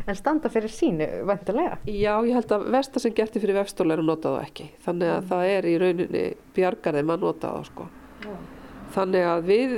[0.04, 1.78] En standa fyrir sínu, vantilega?
[1.86, 5.12] Já, ég held að versta sem gerti fyrir vefstólar er að nota það ekki þannig
[5.12, 5.28] að mm.
[5.30, 6.24] það er í rauninni
[6.56, 7.86] bjargarðið maður nota það sko
[8.24, 8.40] mm.
[8.96, 9.76] þannig að við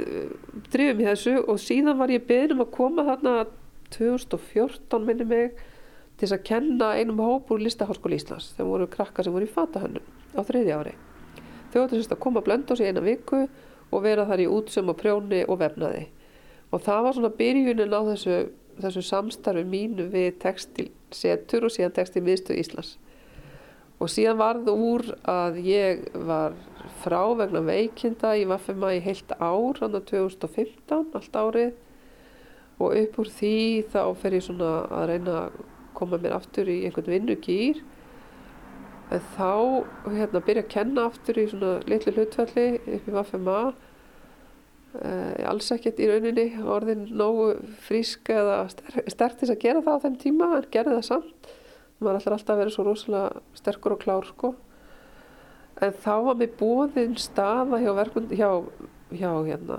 [0.73, 3.37] drifum í þessu og síðan var ég beðnum að koma þarna
[3.93, 5.61] 2014 minni mig
[6.17, 9.53] til þess að kenna einum hóp úr Listaháskóli Íslands þegar voru krakka sem voru í
[9.53, 10.95] fatahönnum á þriðja ári.
[11.73, 13.47] Þau áttu sérst að koma að blönda oss í eina viku
[13.93, 16.07] og vera þar í útsum og prjóni og vefnaði.
[16.73, 18.37] Og það var svona byrjunin á þessu,
[18.81, 22.93] þessu samstarfi mínu við textilsetur og síðan textilmiðstöð Íslands.
[24.03, 26.57] Og síðan varð úr að ég var
[27.05, 31.75] frá vegna veikinda í Vaffema í heilt ár, hann á 2015, allt árið.
[32.83, 33.57] Og upp úr því
[33.93, 35.61] þá fer ég svona að reyna að
[35.95, 37.83] koma mér aftur í einhvern vinnugýr
[39.13, 39.51] en þá
[40.09, 43.59] hérna byrja að kenna aftur í svona litlu hlutfalli upp í FMA
[45.01, 47.53] eh, alls ekkert í rauninni orðin nógu
[47.87, 51.53] frísk eða sterkt þess að gera það á þeim tíma en gerði það samt.
[52.03, 54.55] Maður ætlar alltaf að vera svo rosalega sterkur og klár sko.
[55.83, 58.51] En þá var mér búin staða hjá verkund hjá,
[59.13, 59.79] hjá hérna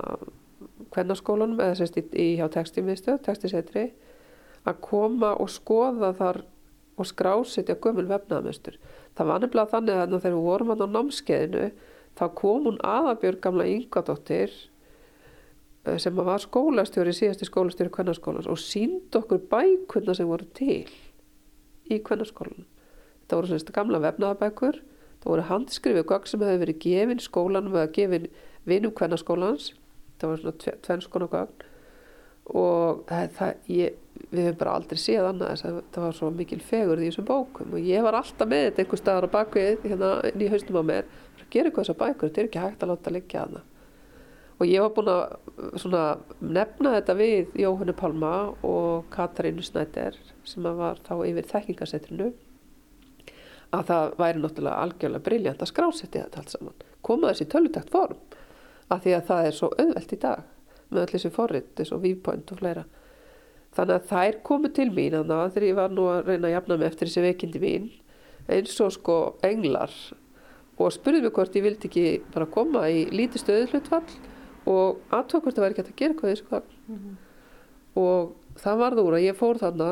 [0.94, 3.88] kvennarskólanum eða sérst í hjá textímiðstöð, textisetri
[4.64, 6.44] að koma og skoða þar
[6.94, 8.78] og skrásetja gömul vefnaðamöstur
[9.14, 11.66] Það var nefnilega þannig að þegar við vorum hann á námskeiðinu
[12.18, 14.54] þá kom hún aðabjörg gamla yngadóttir
[15.86, 20.88] eh, sem var skólastjóri, síðasti skólastjóri kvennarskólans og sínd okkur bækurna sem voru til
[21.86, 22.66] í kvennarskólan.
[23.28, 24.80] Það voru svona gamla vefnaðabækur,
[25.22, 28.26] það voru handskrifið gögg sem hefði verið gefin skólanum eða gefin
[28.66, 29.70] vinum kvennarskólans,
[30.18, 31.70] það voru svona tvennskona gögn
[32.50, 36.32] og það, það, ég, við hefum bara aldrei séð annað þess að það var svo
[36.34, 37.76] mikil fegur í þessum bókum.
[37.76, 40.84] Og ég var alltaf með þetta einhver staðar á bakvið hérna inn í haustum á
[40.90, 41.08] mér.
[41.38, 43.64] Að gera eitthvað þessar bækur, þetta er ekki hægt að láta liggja aðna
[44.58, 46.02] og ég var búin að svona,
[46.40, 48.32] nefna þetta við Jóhannu Palma
[48.64, 50.16] og Katarínu Snæder
[50.46, 52.30] sem var þá yfir þekkingasetrinu
[53.74, 56.82] að það væri náttúrulega algjörlega briljant að skrásetja þetta allt saman.
[57.04, 58.20] Koma þessi tölutækt form
[58.94, 60.44] af því að það er svo auðvelt í dag
[60.90, 62.84] með allir þessi forrið, þessu viewpoint og fleira.
[63.74, 66.54] Þannig að þær komu til mín þannig að þegar ég var nú að reyna að
[66.54, 67.88] jafna mig eftir þessi veikindi mín
[68.54, 69.94] eins og sko englar.
[70.78, 74.16] Og spurði mig hvort ég vildi ekki bara koma í lítið stöðu hlutfall
[74.70, 77.16] og aðtöða hvort það væri ekki að gera þessu gögn mm -hmm.
[78.00, 79.90] og það varð úr að ég fór þarna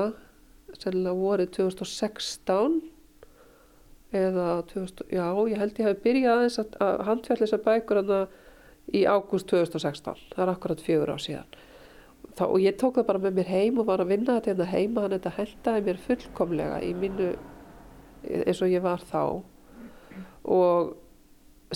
[0.78, 2.80] sennilega vorið 2016
[4.12, 8.00] eða 2000, já ég held ég hef byrjað aðeins að, að handfjalla þessar bækur
[8.92, 11.60] í ágúst 2016 það er akkurat fjögur á síðan
[12.32, 14.66] Þá, og ég tók það bara með mér heim og var að vinna þetta hérna
[14.70, 17.26] heima þannig að þetta hendaði mér fullkomlega í minnu
[18.46, 19.22] eins og ég var þá
[20.54, 20.92] og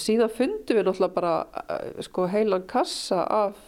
[0.01, 1.35] síðan fundum við náttúrulega bara
[1.75, 3.59] eh, sko heilan kassa af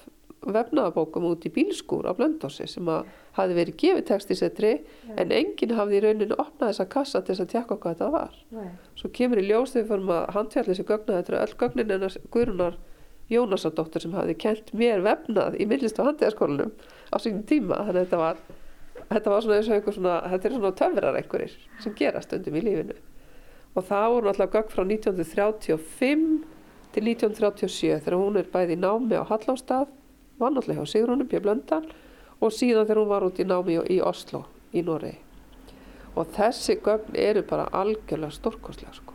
[0.46, 5.16] vefnaðabókum út í bílskúr á Blöndósi sem að hafi verið gefið text í setri yeah.
[5.18, 8.36] en enginn hafði í rauninu opnað þessa kassa til þess að tjekka hvað þetta var
[8.54, 8.76] yeah.
[8.98, 11.94] svo kemur í ljós þegar við fórum að handfjalla þessi gögna þetta er öll gögnin
[11.96, 12.78] en að Guðrunar
[13.32, 16.72] Jónasadóttur sem hafi kent mér vefnað í millist og handíðaskólanum
[17.12, 18.42] á sínum tíma þannig að þetta var
[19.08, 22.56] þetta var svona eins og einhver svona þetta er svona töfrar einhverjir sem gerast undum
[22.56, 22.96] í lífinu
[23.74, 26.24] og það voru alltaf gögn frá 1935
[26.94, 29.90] til 1937 þegar hún er bæði í námi á Hallástað,
[30.40, 31.84] var náttúrulega hjá Sigrúnum Björn Blöndal
[32.40, 35.18] og síðan þegar hún var út í námi í Oslo í Noregi.
[36.18, 39.07] Og þessi gögn eru bara algjörlega stórkostlega sko.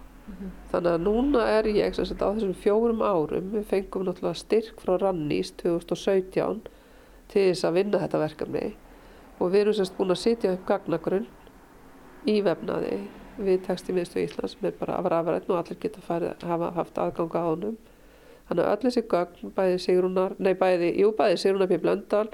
[0.72, 4.96] Þannig að núna er ég sagt, á þessum fjórum árum, við fengum náttúrulega styrk frá
[5.02, 6.64] Rannís 2017
[7.34, 8.64] til þess að vinna þetta verkefni
[9.40, 11.28] og við erum sérst búin að sitja upp gagnagrunn
[12.30, 13.02] í vefnaði
[13.38, 17.42] við textímiðstu Íslands sem er bara af rafræðin og allir geta farið, hafa haft aðganga
[17.42, 17.78] á honum.
[18.50, 21.80] Þannig að öll þessi gögn, bæði Sigrunar, nei bæði, jú bæði Sigrunar P.
[21.82, 22.28] Blöndal,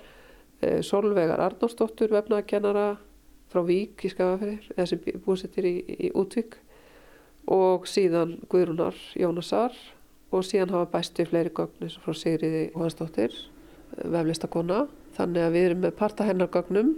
[0.59, 2.87] e, Solveigar Arnósdóttur, vefnagennara
[3.49, 5.75] frá Vík í Skafafyrir, eða sem búsettir í,
[6.09, 6.59] í Útvík
[7.49, 9.75] og síðan Guðrunar Jónasar
[10.29, 13.33] og síðan hafa bæst við fleiri gögn eins og frá Sigriði Hóðansdóttir,
[13.97, 14.87] eh, veflistakonna.
[15.17, 16.93] Þannig að við erum með parta hennar gögnum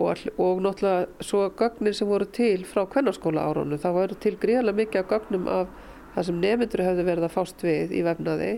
[0.00, 4.80] og, og náttúrulega svo gögnin sem voru til frá kvennarskóla árunum, það voru til gríðarlega
[4.80, 5.74] mikið af gögnum af
[6.14, 8.54] það sem nefndur hefði verið að fást við í vefnaði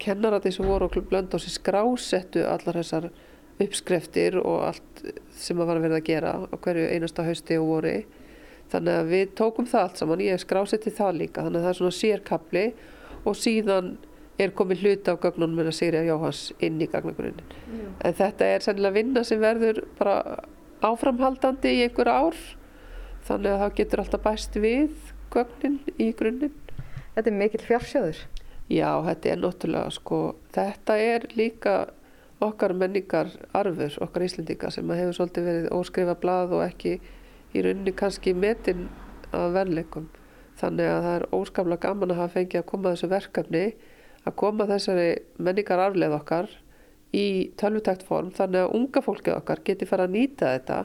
[0.00, 3.10] kennarati sem voru og blönda á sér skrásettu allar þessar
[3.60, 5.02] uppskreftir og allt
[5.36, 7.92] sem að var verið að gera á hverju einasta hausti og voru
[8.70, 11.80] þannig að við tókum það allt saman, ég skrásetti það líka þannig að það er
[11.80, 12.64] svona sérkapli
[13.26, 13.90] og síðan
[14.40, 17.50] er komið hluti á gögnunum en að Sigriða Jóhans inn í gagnagrunnin
[18.00, 20.16] en þetta er sennilega vinna sem verður bara
[20.80, 22.38] áframhaldandi í einhver ár
[23.26, 26.56] þannig að það getur alltaf bæst við gögnin í grunninn.
[27.14, 28.20] Þetta er mikil fjársjóður?
[28.70, 30.20] Já, þetta er náttúrulega sko,
[30.54, 31.74] þetta er líka
[32.40, 36.94] okkar menningar arfur, okkar íslendinga sem hefur svolítið verið óskrifa blað og ekki
[37.54, 38.88] í rauninni kannski metin
[39.36, 40.08] að verleikum.
[40.60, 43.64] Þannig að það er óskaplega gaman að hafa fengið að koma þessu verkefni,
[44.26, 46.50] að koma þessari menningar arfleð okkar
[47.16, 47.26] í
[47.58, 50.80] tölvutækt form þannig að unga fólkið okkar geti fara að nýta þetta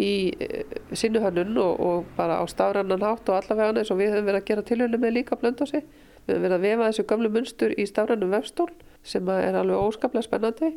[0.00, 4.14] í eh, sinnu hönnun og, og bara á stafrannan hátt og allavega eins og við
[4.14, 5.82] höfum verið að gera tilhörlu með líka blöndósi.
[6.26, 8.70] Við höfum verið að vefa þessu gamlu munstur í stafrannum vefstól
[9.02, 10.72] sem er alveg óskaplega spennandi.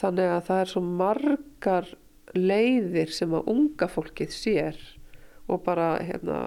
[0.00, 1.92] Þannig að það er svo margar
[2.36, 4.78] leiðir sem að unga fólkið sér
[5.50, 6.40] og bara hérna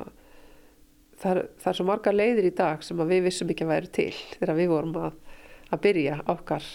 [1.20, 3.74] það er, það er svo margar leiðir í dag sem að við vissum ekki að
[3.74, 5.20] væri til þegar við vorum að,
[5.70, 6.72] að byrja okkar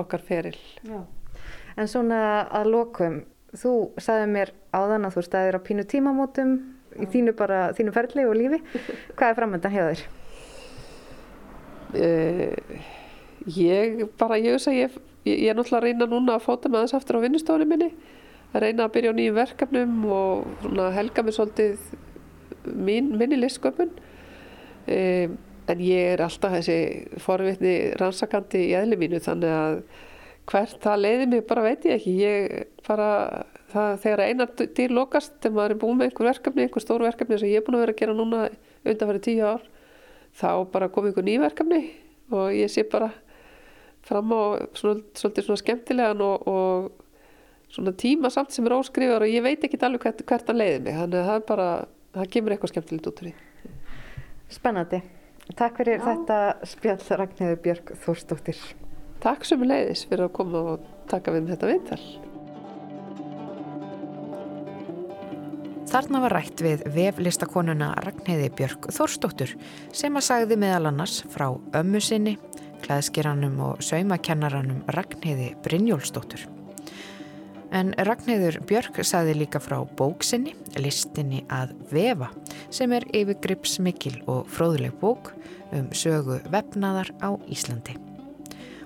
[0.00, 0.56] okkar feril.
[0.82, 1.04] Já.
[1.78, 2.18] En svona
[2.54, 3.20] að lokum,
[3.54, 6.56] þú sagði mér áðan að þú stæðir á pínu tímamótum
[6.94, 8.60] í þínu, bara, þínu ferli og lífi.
[9.14, 10.04] Hvað er framöndan hjá þér?
[11.94, 12.78] Uh,
[13.54, 16.70] ég bara, ég veist að ég, ég, ég er náttúrulega að reyna núna að fóta
[16.70, 17.90] með þess aftur á vinnustofunni minni.
[18.54, 21.88] Að reyna að byrja á nýjum verkefnum og helga mér svolítið
[22.64, 23.90] mín, minni listsköpun.
[24.84, 25.36] Um,
[25.70, 29.78] en ég er alltaf þessi forvitni rannsakandi í eðli mínu þannig að
[30.50, 33.08] hvert það leiði mig bara veit ég ekki ég bara,
[33.72, 37.38] það, þegar einar dýr lokast, þegar maður er búin með einhver verkefni einhver stór verkefni
[37.40, 38.42] sem ég er búin að vera að gera núna
[38.84, 39.64] undanfæri tíu ár
[40.36, 41.80] þá bara kom einhver ný verkefni
[42.34, 43.08] og ég sé bara
[44.04, 44.42] fram á
[44.76, 49.64] svona, svolítið svona skemmtilegan og, og svona tíma samt sem er óskrifar og ég veit
[49.64, 51.68] ekki alveg hvert, hvert það leiði mig þannig að það er bara,
[52.18, 53.36] það kemur eitthvað skemmtilegt út úr því
[54.54, 55.02] Spennandi
[55.52, 56.04] Takk fyrir Já.
[56.08, 56.36] þetta
[56.66, 58.60] spjall Ragnhildur Björg Þórstóttir.
[59.20, 62.04] Takk sem er leiðis fyrir að koma og taka við með þetta viðtal.
[65.94, 69.52] Þarna var rætt við veflistakonuna Ragnhildi Björg Þórstóttur
[69.92, 72.38] sem að sagði meðal annars frá ömmu sinni,
[72.84, 76.44] klæðskiranum og saumakennaranum Ragnhildi Brynjólfstóttur.
[77.74, 82.28] En Ragnhildur Björk saði líka frá bóksinni, listinni að vefa,
[82.70, 85.32] sem er yfirgripsmikil og fróðuleg bók
[85.74, 87.96] um sögu vefnaðar á Íslandi.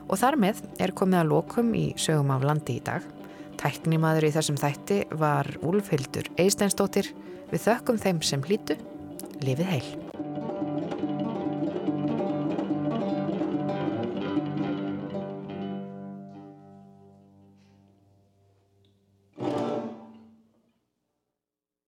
[0.09, 3.05] Og þar með er komið að lokum í sögum af landi í dag.
[3.61, 7.13] Tæknimaður í þessum þætti var Úlfhildur Eisteinsdóttir.
[7.53, 8.81] Við þökkum þeim sem hlýtu.
[9.45, 10.08] Lifið heil!